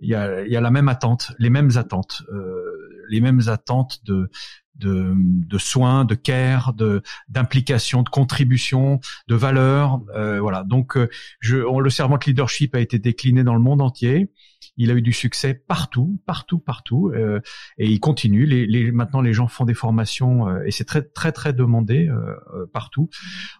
[0.00, 3.42] il y a, il y a la même attente, les mêmes attentes, euh, les mêmes
[3.46, 4.30] attentes de
[4.78, 10.64] de, de soins, de care, de d'implication, de contribution, de valeur, euh, voilà.
[10.64, 11.08] Donc, euh,
[11.40, 14.30] je, on- le servant leadership a été décliné dans le monde entier.
[14.76, 17.40] Il a eu du succès partout, partout, partout, euh,
[17.78, 18.44] et il continue.
[18.46, 22.08] Les, les, maintenant, les gens font des formations euh, et c'est très, très, très demandé
[22.08, 23.08] euh, euh, partout.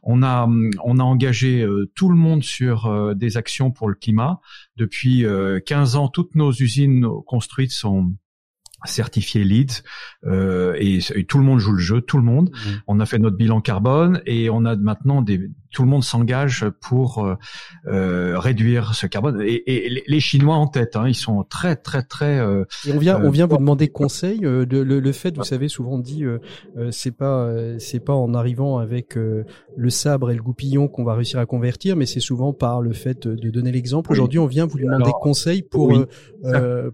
[0.02, 0.48] On a,
[0.84, 4.40] on a engagé euh, tout le monde sur des actions pour le climat.
[4.76, 8.12] Depuis euh, 15 ans, toutes nos usines construites sont
[8.84, 9.72] certifiées LEED
[10.24, 12.50] euh, et, et tout le monde joue le jeu, tout le monde.
[12.86, 16.66] On a fait notre bilan carbone et on a maintenant des tout le monde s'engage
[16.80, 17.34] pour euh,
[17.86, 22.02] euh, réduire ce carbone et, et les- Chinois en tête, hein, ils sont très très
[22.02, 24.44] très euh, Et on vient, on vient vous demander conseil.
[24.44, 26.38] euh, le, le fait, vous savez, souvent on dit, euh,
[26.90, 29.44] c'est pas, euh, c'est pas en arrivant avec euh,
[29.76, 32.92] le sabre et le goupillon qu'on va réussir à convertir, mais c'est souvent par le
[32.92, 34.10] fait de donner l'exemple.
[34.10, 34.14] Oui.
[34.16, 36.00] Aujourd'hui, on vient vous demander Alors, conseil pour oui.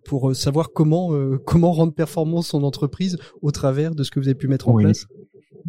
[0.04, 4.28] pour savoir comment euh, comment rendre performant son entreprise au travers de ce que vous
[4.28, 4.84] avez pu mettre en Oui.
[4.84, 5.06] place.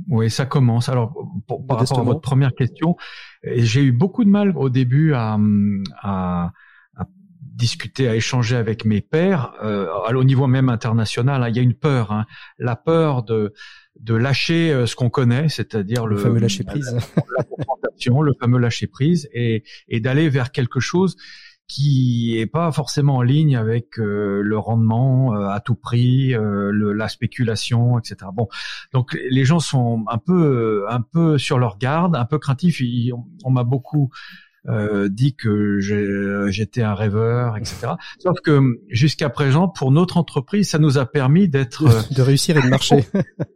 [0.08, 0.90] Oui, ça commence.
[0.90, 1.14] Alors,
[1.48, 2.96] pour- par rapport à votre première question,
[3.44, 5.38] j'ai eu beaucoup de mal au début à,
[6.02, 6.52] à,
[6.96, 7.06] à
[7.42, 11.42] discuter, à échanger avec mes pairs, euh, au niveau même international.
[11.44, 11.50] hein.
[11.50, 12.26] il y a une peur, hein.
[12.60, 13.54] la peur de
[14.02, 16.98] de lâcher euh, ce qu'on connaît, c'est-à-dire Le, le, fameux lâcher prise.
[17.38, 21.16] la confrontation, le fameux lâcher prise, et, et d'aller vers quelque chose
[21.68, 26.70] qui est pas forcément en ligne avec euh, le rendement euh, à tout prix, euh,
[26.72, 28.30] le, la spéculation, etc.
[28.34, 28.48] Bon,
[28.94, 32.82] donc les gens sont un peu un peu sur leur garde, un peu craintifs.
[33.44, 34.12] On m'a beaucoup
[34.68, 37.94] euh, dit que j'ai- j'étais un rêveur, etc.
[38.20, 38.60] Sauf que
[38.90, 42.68] jusqu'à présent, pour notre entreprise, ça nous a permis d'être euh, de réussir et de
[42.70, 43.06] marcher.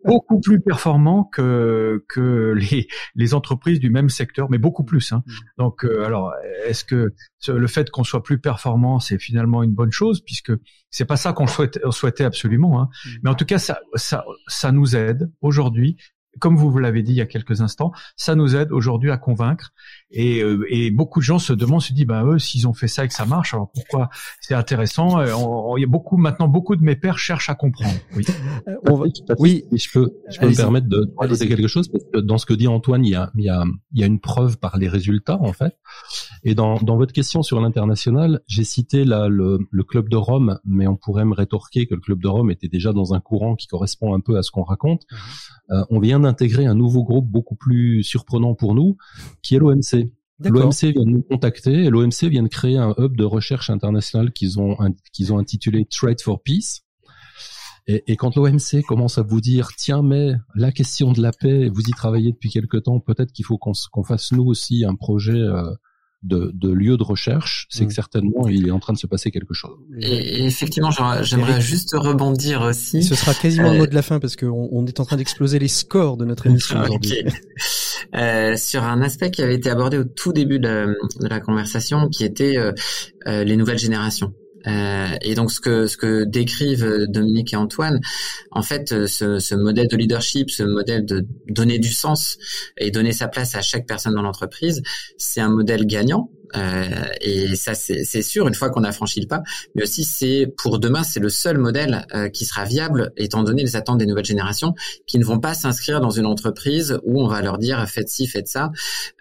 [0.06, 5.12] beaucoup plus performants que que les les entreprises du même secteur, mais beaucoup plus.
[5.12, 5.24] Hein.
[5.58, 6.34] Donc, euh, alors,
[6.66, 7.14] est-ce que
[7.48, 10.52] le fait qu'on soit plus performant, c'est finalement une bonne chose, puisque
[10.90, 12.82] c'est pas ça qu'on souhaitait, souhaitait absolument.
[12.82, 12.90] Hein.
[13.24, 15.98] Mais en tout cas, ça ça ça nous aide aujourd'hui.
[16.40, 19.72] Comme vous l'avez dit il y a quelques instants, ça nous aide aujourd'hui à convaincre
[20.12, 22.88] et, euh, et beaucoup de gens se demandent, se disent, bah eux, s'ils ont fait
[22.88, 24.10] ça et que ça marche, alors pourquoi
[24.42, 25.28] c'est intéressant Euh,
[25.78, 27.94] Il y a beaucoup maintenant, beaucoup de mes pairs cherchent à comprendre.
[28.16, 28.26] Oui.
[28.88, 29.06] On va-
[29.38, 32.20] Oui, et je peux, je peux me permettre de de rajouter quelque chose parce que
[32.20, 33.64] dans ce que dit Antoine, il y a, il y a,
[33.94, 35.76] il y a une preuve par les résultats en fait.
[36.44, 40.60] Et dans, dans votre question sur l'international, j'ai cité là le, le club de Rome,
[40.66, 43.56] mais on pourrait me rétorquer que le club de Rome était déjà dans un courant
[43.56, 45.04] qui correspond un peu à ce qu'on raconte.
[45.72, 48.98] Euh, on vient d'intégrer un nouveau groupe beaucoup plus surprenant pour nous,
[49.42, 50.12] qui est l'OMC.
[50.40, 54.32] L'OMC vient de nous contacter et l'OMC vient de créer un hub de recherche internationale
[54.32, 54.78] qu'ils ont
[55.12, 56.82] qu'ils ont intitulé Trade for Peace.
[57.88, 61.70] Et, et quand l'OMC commence à vous dire tiens mais la question de la paix
[61.70, 64.96] vous y travaillez depuis quelque temps peut-être qu'il faut qu'on qu'on fasse nous aussi un
[64.96, 65.74] projet euh,
[66.22, 67.88] de, de lieu de recherche c'est Mm.
[67.88, 69.78] que certainement il est en train de se passer quelque chose.
[70.02, 70.92] Et, et effectivement,
[71.22, 73.04] j'aimerais juste rebondir aussi.
[73.04, 75.16] Ce sera quasiment le Euh, mot de la fin parce qu'on on est en train
[75.18, 77.14] d'exploser les scores de notre émission aujourd'hui.
[78.16, 82.10] euh, sur un aspect qui avait été abordé au tout début de, de la conversation,
[82.10, 82.72] qui était euh,
[83.28, 84.34] euh, les nouvelles générations.
[84.68, 88.00] Euh, et donc ce que décrivent Dominique et Antoine,
[88.52, 92.38] en fait, ce, ce, modèle de leadership, ce modèle de donner du sens
[92.78, 94.82] et donner sa place à chaque personne dans l'entreprise,
[95.18, 96.84] c'est un modèle gagnant euh,
[97.22, 99.42] et ça, c'est sûr, une fois qu'on a franchi le pas.
[99.76, 103.64] Mais aussi, c'est pour demain, c'est le seul modèle euh, qui sera viable, étant donné
[103.64, 104.74] les attentes des nouvelles générations,
[105.08, 108.28] qui ne vont pas s'inscrire dans une entreprise où on va leur dire faites ci,
[108.28, 108.72] faites ça,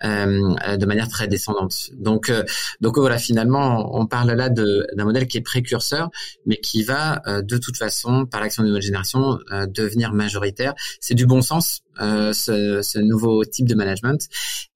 [0.05, 1.91] euh, de manière très descendante.
[1.95, 2.33] Donc,
[2.81, 6.11] donc voilà, finalement, on parle là d'un modèle qui est précurseur,
[6.47, 10.74] mais qui va de toute façon, par l'action des nouvelles générations, devenir majoritaire.
[11.01, 14.20] C'est du bon sens euh, ce, ce, nouveau type de management.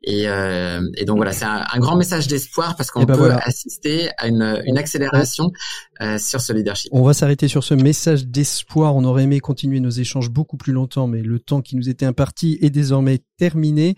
[0.03, 3.31] Et, euh, et donc voilà, c'est un, un, grand message d'espoir parce qu'on ben peut
[3.33, 5.53] assister à une, une accélération
[6.03, 6.53] euh, sur ce.
[6.93, 8.95] On va s'arrêter sur ce message d'espoir.
[8.95, 12.05] On aurait aimé continuer nos échanges beaucoup plus longtemps, mais le temps qui nous était
[12.05, 13.97] imparti est désormais terminé.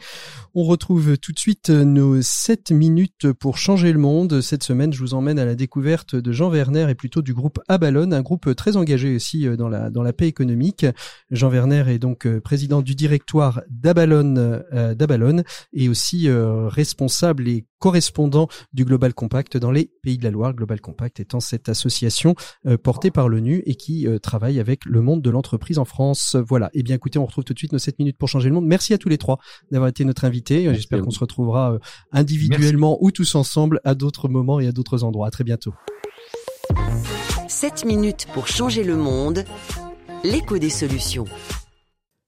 [0.54, 4.40] On retrouve tout de suite nos 7 minutes pour changer le monde.
[4.40, 7.58] Cette semaine, je vous emmène à la découverte de Jean Werner et plutôt du groupe
[7.68, 10.86] Abalone, un groupe très engagé aussi dans la, dans la paix économique.
[11.30, 15.42] Jean Werner est donc président du directoire d'Abalone, euh,
[15.72, 20.54] et aussi euh, responsable et correspondant du Global Compact dans les pays de la Loire.
[20.54, 25.22] Global Compact étant cette association euh, portée par l'ONU et qui travaille avec le monde
[25.22, 26.36] de l'entreprise en France.
[26.36, 26.66] Voilà.
[26.68, 28.54] Et eh bien écoutez, on retrouve tout de suite nos 7 minutes pour changer le
[28.54, 28.66] monde.
[28.66, 29.38] Merci à tous les trois
[29.70, 30.72] d'avoir été notre invité.
[30.74, 31.78] J'espère qu'on se retrouvera
[32.12, 35.26] individuellement ou tous ensemble à d'autres moments et à d'autres endroits.
[35.26, 35.74] À très bientôt.
[37.48, 39.44] 7 minutes pour changer le monde.
[40.24, 41.26] L'écho des solutions.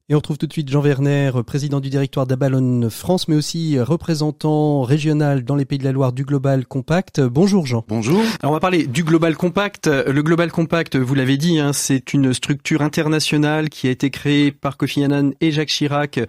[0.08, 3.80] Et on retrouve tout de suite Jean Werner, président du directoire d'Abalone France, mais aussi
[3.80, 7.20] représentant régional dans les Pays de la Loire du Global Compact.
[7.20, 7.84] Bonjour Jean.
[7.88, 8.20] Bonjour.
[8.40, 9.88] Alors on va parler du Global Compact.
[9.88, 14.52] Le Global Compact, vous l'avez dit, hein, c'est une structure internationale qui a été créée
[14.52, 16.20] par Kofi Annan et Jacques Chirac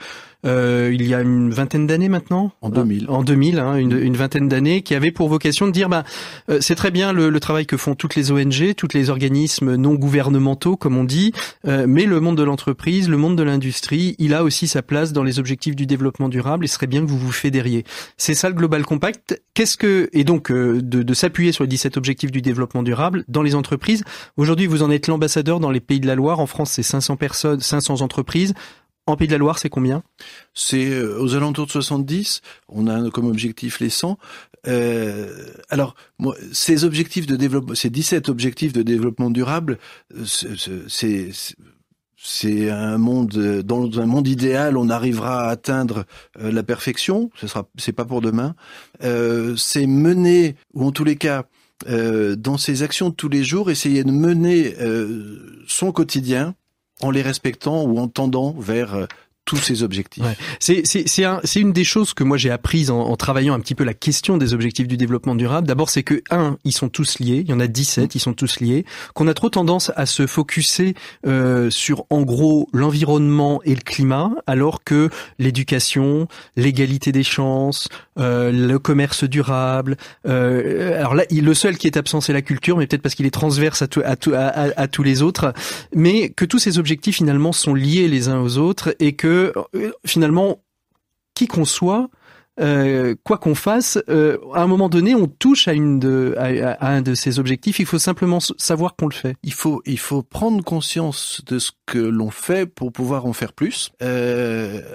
[0.45, 2.51] euh, il y a une vingtaine d'années maintenant.
[2.61, 3.05] En 2000.
[3.09, 6.03] En 2000, hein, une, une, vingtaine d'années, qui avait pour vocation de dire, bah,
[6.49, 9.75] euh, c'est très bien le, le, travail que font toutes les ONG, tous les organismes
[9.75, 11.33] non gouvernementaux, comme on dit,
[11.67, 15.13] euh, mais le monde de l'entreprise, le monde de l'industrie, il a aussi sa place
[15.13, 16.65] dans les objectifs du développement durable.
[16.65, 17.83] Et serait bien que vous vous fédériez.
[18.17, 19.41] C'est ça le Global Compact.
[19.53, 23.23] Qu'est-ce que et donc euh, de, de s'appuyer sur les 17 objectifs du développement durable
[23.27, 24.03] dans les entreprises.
[24.37, 26.39] Aujourd'hui, vous en êtes l'ambassadeur dans les Pays de la Loire.
[26.39, 28.53] En France, c'est 500 personnes, 500 entreprises.
[29.07, 30.03] En Pays de la Loire, c'est combien?
[30.53, 32.41] C'est euh, aux alentours de 70.
[32.67, 34.17] On a comme objectif les 100.
[34.67, 35.95] Euh, alors,
[36.51, 39.79] ces objectifs de développement, ces 17 objectifs de développement durable,
[40.13, 40.25] euh,
[42.17, 46.03] c'est un monde dans un monde idéal, on arrivera à atteindre
[46.37, 47.29] la perfection.
[47.35, 48.55] Ce sera, c'est pas pour demain.
[48.99, 51.45] C'est mener, ou en tous les cas,
[51.87, 54.75] dans ses actions de tous les jours, essayer de mener
[55.67, 56.55] son quotidien
[57.01, 59.05] en les respectant ou en tendant vers euh,
[59.47, 60.23] tous ces objectifs.
[60.23, 60.37] Ouais.
[60.59, 63.75] C'est c'est un, une des choses que moi j'ai apprises en, en, travaillant un petit
[63.75, 65.65] peu la question des objectifs du développement durable.
[65.65, 67.43] D'abord, c'est que un, ils sont tous liés.
[67.45, 68.85] Il y en a 17, ils sont tous liés.
[69.13, 70.95] Qu'on a trop tendance à se focuser
[71.25, 76.27] euh, sur en gros l'environnement et le climat, alors que l'éducation,
[76.57, 77.87] l'égalité des chances,
[78.19, 79.95] euh, le commerce durable.
[80.27, 83.25] Euh, alors là, le seul qui est absent, c'est la culture, mais peut-être parce qu'il
[83.25, 85.53] est transverse à, tout, à, tout, à, à tous les autres.
[85.95, 89.91] Mais que tous ces objectifs finalement sont liés les uns aux autres et que euh,
[90.05, 90.63] finalement,
[91.33, 92.09] qui qu'on soit,
[92.59, 97.39] euh, quoi qu'on fasse, euh, à un moment donné, on touche à un de ces
[97.39, 97.79] objectifs.
[97.79, 99.35] Il faut simplement savoir qu'on le fait.
[99.43, 99.53] Il
[99.99, 103.91] faut prendre conscience de ce que l'on fait pour pouvoir en faire plus.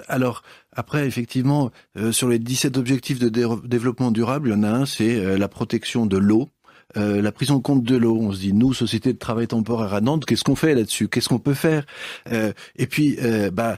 [0.07, 0.43] alors
[0.75, 1.71] après, effectivement,
[2.11, 3.29] sur les 17 objectifs de
[3.65, 6.49] développement durable, il y en a un, c'est la protection de l'eau.
[6.97, 8.17] Euh, la prise en compte de l'eau.
[8.19, 11.07] On se dit, nous, société de travail temporaire à Nantes, qu'est-ce qu'on fait là-dessus?
[11.07, 11.85] Qu'est-ce qu'on peut faire?
[12.31, 13.77] Euh, Et puis, euh, bah,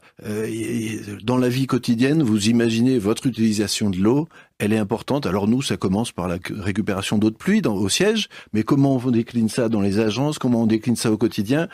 [1.23, 4.27] dans la vie quotidienne, vous imaginez votre utilisation de l'eau,
[4.59, 5.25] elle est importante.
[5.25, 8.95] Alors nous, ça commence par la récupération d'eau de pluie dans, au siège, mais comment
[9.03, 11.67] on décline ça dans les agences, comment on décline ça au quotidien?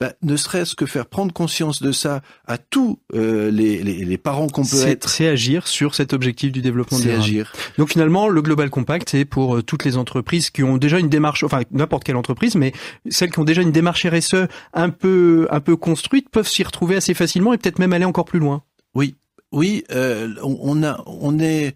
[0.00, 4.18] Bah, Ne serait-ce que faire prendre conscience de ça à tous euh, les, les, les,
[4.18, 5.08] parents qu'on peut être.
[5.08, 7.22] C'est agir sur cet objectif du développement durable.
[7.22, 7.52] agir.
[7.76, 11.08] Donc finalement, le Global Compact, c'est pour euh, toutes les entreprises qui ont déjà une
[11.08, 12.72] démarche, enfin n'importe quelle entreprise, mais
[13.08, 16.96] celles qui ont déjà une démarche RSE un peu un peu construite peuvent s'y retrouver
[16.96, 18.62] assez facilement et peut-être même aller encore plus loin.
[18.94, 19.16] Oui,
[19.52, 21.74] oui, euh, on, a, on est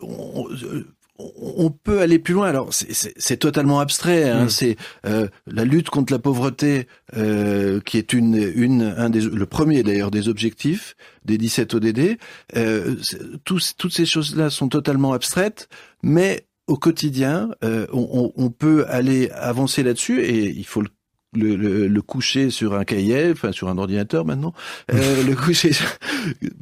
[0.00, 2.48] on, peut aller plus loin.
[2.48, 4.28] Alors c'est totalement abstrait.
[4.28, 4.44] Hein.
[4.44, 4.48] Mm.
[4.48, 4.76] C'est
[5.06, 9.82] euh, la lutte contre la pauvreté euh, qui est une, une, un des, le premier
[9.82, 12.18] d'ailleurs des objectifs des 17 ODD.
[12.56, 12.96] Euh,
[13.44, 15.68] tous, toutes ces choses-là sont totalement abstraites,
[16.02, 20.88] mais au quotidien, on, on, peut aller avancer là-dessus et il faut le
[21.34, 24.52] le, le, coucher sur un cahier, enfin sur un ordinateur maintenant,
[24.92, 25.70] euh, le coucher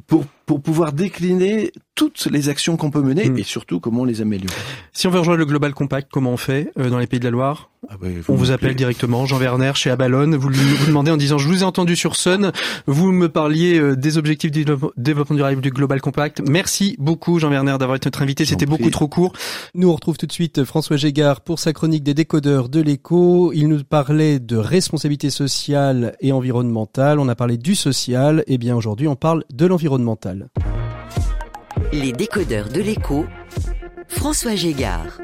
[0.07, 3.37] pour pour pouvoir décliner toutes les actions qu'on peut mener Mm.
[3.37, 4.55] et surtout comment les améliorer.
[4.93, 7.25] Si on veut rejoindre le Global Compact, comment on fait euh, dans les pays de
[7.25, 7.69] la Loire?
[7.89, 10.35] Ah ouais, On vous appelle directement, Jean Werner chez Abalone.
[10.35, 12.51] Vous lui- vous demandez en disant je vous ai entendu sur Sun.
[12.85, 14.63] Vous me parliez euh, des objectifs du
[14.97, 16.41] développement- durable du Global Compact.
[16.47, 18.45] Merci beaucoup Jean Werner d'avoir été notre invité.
[18.45, 19.33] C'était beaucoup trop court.
[19.73, 23.51] Nous on retrouve tout de suite François Gégard pour sa chronique des décodeurs de l'écho.
[23.53, 27.19] Il nous parlait de responsabilité sociale et environnementale.
[27.19, 28.43] On a parlé du social.
[28.47, 30.30] Et bien aujourd'hui on parle de l'environnemental.
[31.93, 33.25] Les décodeurs de l'écho,
[34.07, 35.19] François Gégard.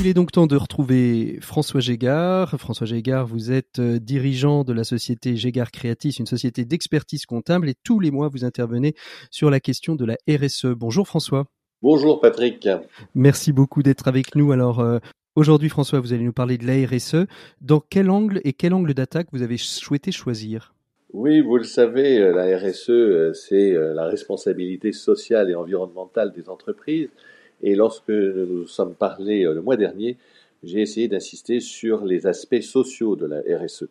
[0.00, 2.58] Il est donc temps de retrouver François Gégard.
[2.58, 7.68] François Gégard, vous êtes euh, dirigeant de la société Gégard Creatis, une société d'expertise comptable,
[7.68, 8.94] et tous les mois vous intervenez
[9.30, 10.66] sur la question de la RSE.
[10.66, 11.46] Bonjour François.
[11.82, 12.68] Bonjour Patrick.
[13.14, 14.52] Merci beaucoup d'être avec nous.
[14.52, 14.98] Alors euh,
[15.34, 17.26] aujourd'hui François, vous allez nous parler de la RSE.
[17.60, 20.74] Dans quel angle et quel angle d'attaque vous avez souhaité choisir?
[21.12, 26.32] Oui, vous le savez, euh, la RSE, euh, c'est euh, la responsabilité sociale et environnementale
[26.32, 27.08] des entreprises.
[27.62, 30.16] Et lorsque nous nous sommes parlé le mois dernier,
[30.62, 33.88] j'ai essayé d'insister sur les aspects sociaux de la RSE.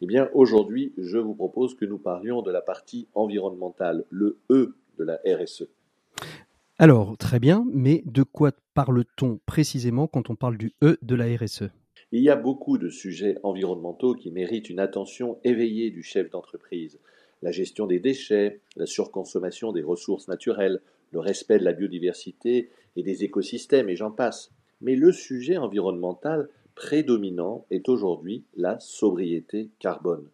[0.00, 4.74] Eh bien, aujourd'hui, je vous propose que nous parlions de la partie environnementale, le E
[4.98, 5.66] de la RSE.
[6.78, 11.26] Alors très bien, mais de quoi parle-t-on précisément quand on parle du E de la
[11.26, 11.68] RSE
[12.12, 16.98] Il y a beaucoup de sujets environnementaux qui méritent une attention éveillée du chef d'entreprise.
[17.40, 20.80] La gestion des déchets, la surconsommation des ressources naturelles,
[21.12, 24.50] le respect de la biodiversité et des écosystèmes, et j'en passe.
[24.80, 30.26] Mais le sujet environnemental prédominant est aujourd'hui la sobriété carbone.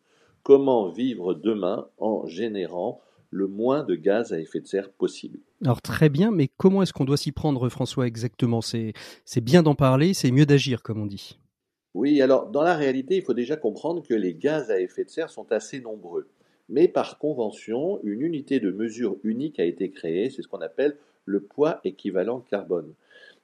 [0.42, 3.00] Comment vivre demain en générant
[3.30, 5.40] le moins de gaz à effet de serre possible?
[5.62, 8.60] Alors très bien, mais comment est-ce qu'on doit s'y prendre François exactement?
[8.62, 8.94] C'est
[9.42, 11.38] bien d'en parler, c'est mieux d'agir comme on dit.
[11.96, 15.08] Oui, alors dans la réalité, il faut déjà comprendre que les gaz à effet de
[15.08, 16.26] serre sont assez nombreux.
[16.68, 20.98] Mais par convention, une unité de mesure unique a été créée, c'est ce qu'on appelle
[21.24, 22.92] le poids équivalent carbone.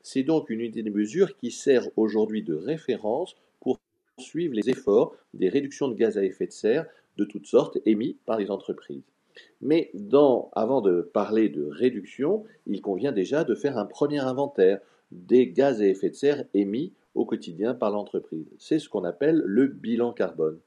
[0.02, 3.80] C'est donc une unité de mesure qui sert aujourd'hui de référence pour
[4.18, 6.84] suivre les efforts des réductions de gaz à effet de serre
[7.16, 9.08] de toutes sortes émis par les entreprises.
[9.62, 9.90] Mais
[10.52, 14.78] avant de parler de réduction, il convient déjà de faire un premier inventaire
[15.10, 18.46] des gaz à effet de serre émis au quotidien par l'entreprise.
[18.58, 20.58] C'est ce qu'on appelle le bilan carbone.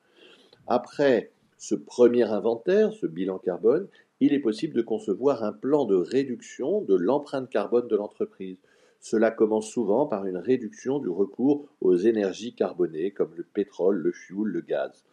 [0.68, 3.88] Après ce premier inventaire, ce bilan carbone,
[4.20, 8.58] il est possible de concevoir un plan de réduction de l'empreinte carbone de l'entreprise.
[9.00, 14.12] Cela commence souvent par une réduction du recours aux énergies carbonées comme le pétrole, le
[14.12, 15.04] fioul, le gaz.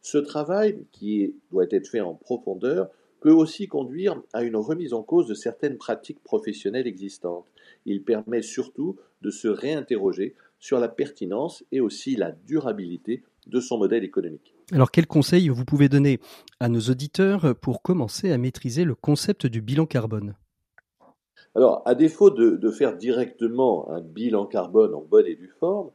[0.00, 5.02] Ce travail, qui doit être fait en profondeur, peut aussi conduire à une remise en
[5.02, 7.46] cause de certaines pratiques professionnelles existantes.
[7.86, 13.76] Il permet surtout de se réinterroger sur la pertinence et aussi la durabilité de son
[13.76, 14.54] modèle économique.
[14.72, 16.20] Alors quels conseils vous pouvez donner
[16.58, 20.36] à nos auditeurs pour commencer à maîtriser le concept du bilan carbone?
[21.54, 25.90] Alors, à défaut de, de, faire directement un bilan carbone en bonne et due forme,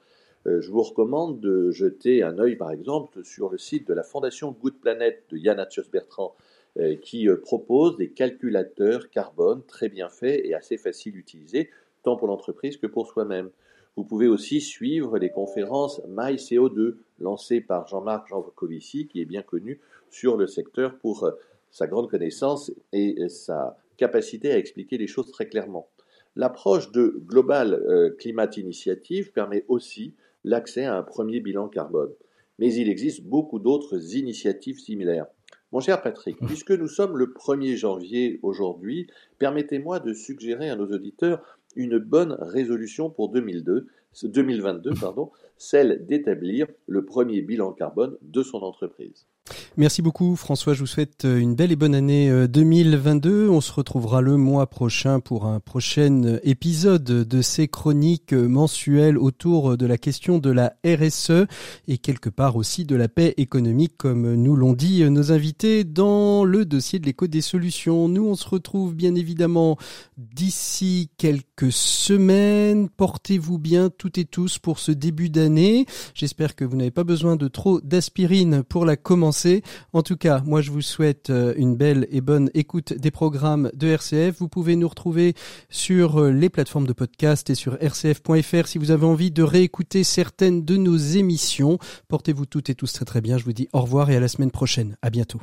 [0.46, 4.04] euh, je vous recommande de jeter un œil, par exemple, sur le site de la
[4.04, 6.36] Fondation Good Planet de Yann Bertrand,
[6.78, 11.72] euh, qui euh, propose des calculateurs carbone très bien faits et assez faciles à utiliser,
[12.04, 13.50] tant pour l'entreprise que pour soi-même.
[13.96, 19.80] Vous pouvez aussi suivre les conférences MyCO2 lancées par Jean-Marc Jancovici, qui est bien connu
[20.10, 21.32] sur le secteur pour euh,
[21.72, 25.90] sa grande connaissance et sa capacité à expliquer les choses très clairement.
[26.36, 30.14] L'approche de Global euh, Climate Initiative permet aussi
[30.44, 32.14] l'accès à un premier bilan carbone.
[32.60, 35.28] Mais il existe beaucoup d'autres initiatives similaires.
[35.72, 40.88] Mon cher Patrick, puisque nous sommes le 1er janvier aujourd'hui, permettez-moi de suggérer à nos
[40.88, 43.88] auditeurs une bonne résolution pour 2002,
[44.24, 49.28] 2022, pardon, celle d'établir le premier bilan carbone de son entreprise.
[49.80, 53.48] Merci beaucoup François, je vous souhaite une belle et bonne année 2022.
[53.48, 59.78] On se retrouvera le mois prochain pour un prochain épisode de ces chroniques mensuelles autour
[59.78, 61.46] de la question de la RSE
[61.88, 66.44] et quelque part aussi de la paix économique comme nous l'ont dit nos invités dans
[66.44, 68.10] le dossier de l'écho des solutions.
[68.10, 69.78] Nous on se retrouve bien évidemment
[70.18, 72.90] d'ici quelques semaines.
[72.90, 75.86] Portez-vous bien toutes et tous pour ce début d'année.
[76.16, 79.64] J'espère que vous n'avez pas besoin de trop d'aspirine pour la commencer.
[79.94, 83.88] En tout cas, moi je vous souhaite une belle et bonne écoute des programmes de
[83.88, 84.38] RCF.
[84.40, 85.34] Vous pouvez nous retrouver
[85.70, 90.64] sur les plateformes de podcast et sur rcf.fr si vous avez envie de réécouter certaines
[90.66, 91.78] de nos émissions.
[92.08, 93.38] Portez-vous toutes et tous très très bien.
[93.38, 94.98] Je vous dis au revoir et à la semaine prochaine.
[95.02, 95.40] À bientôt.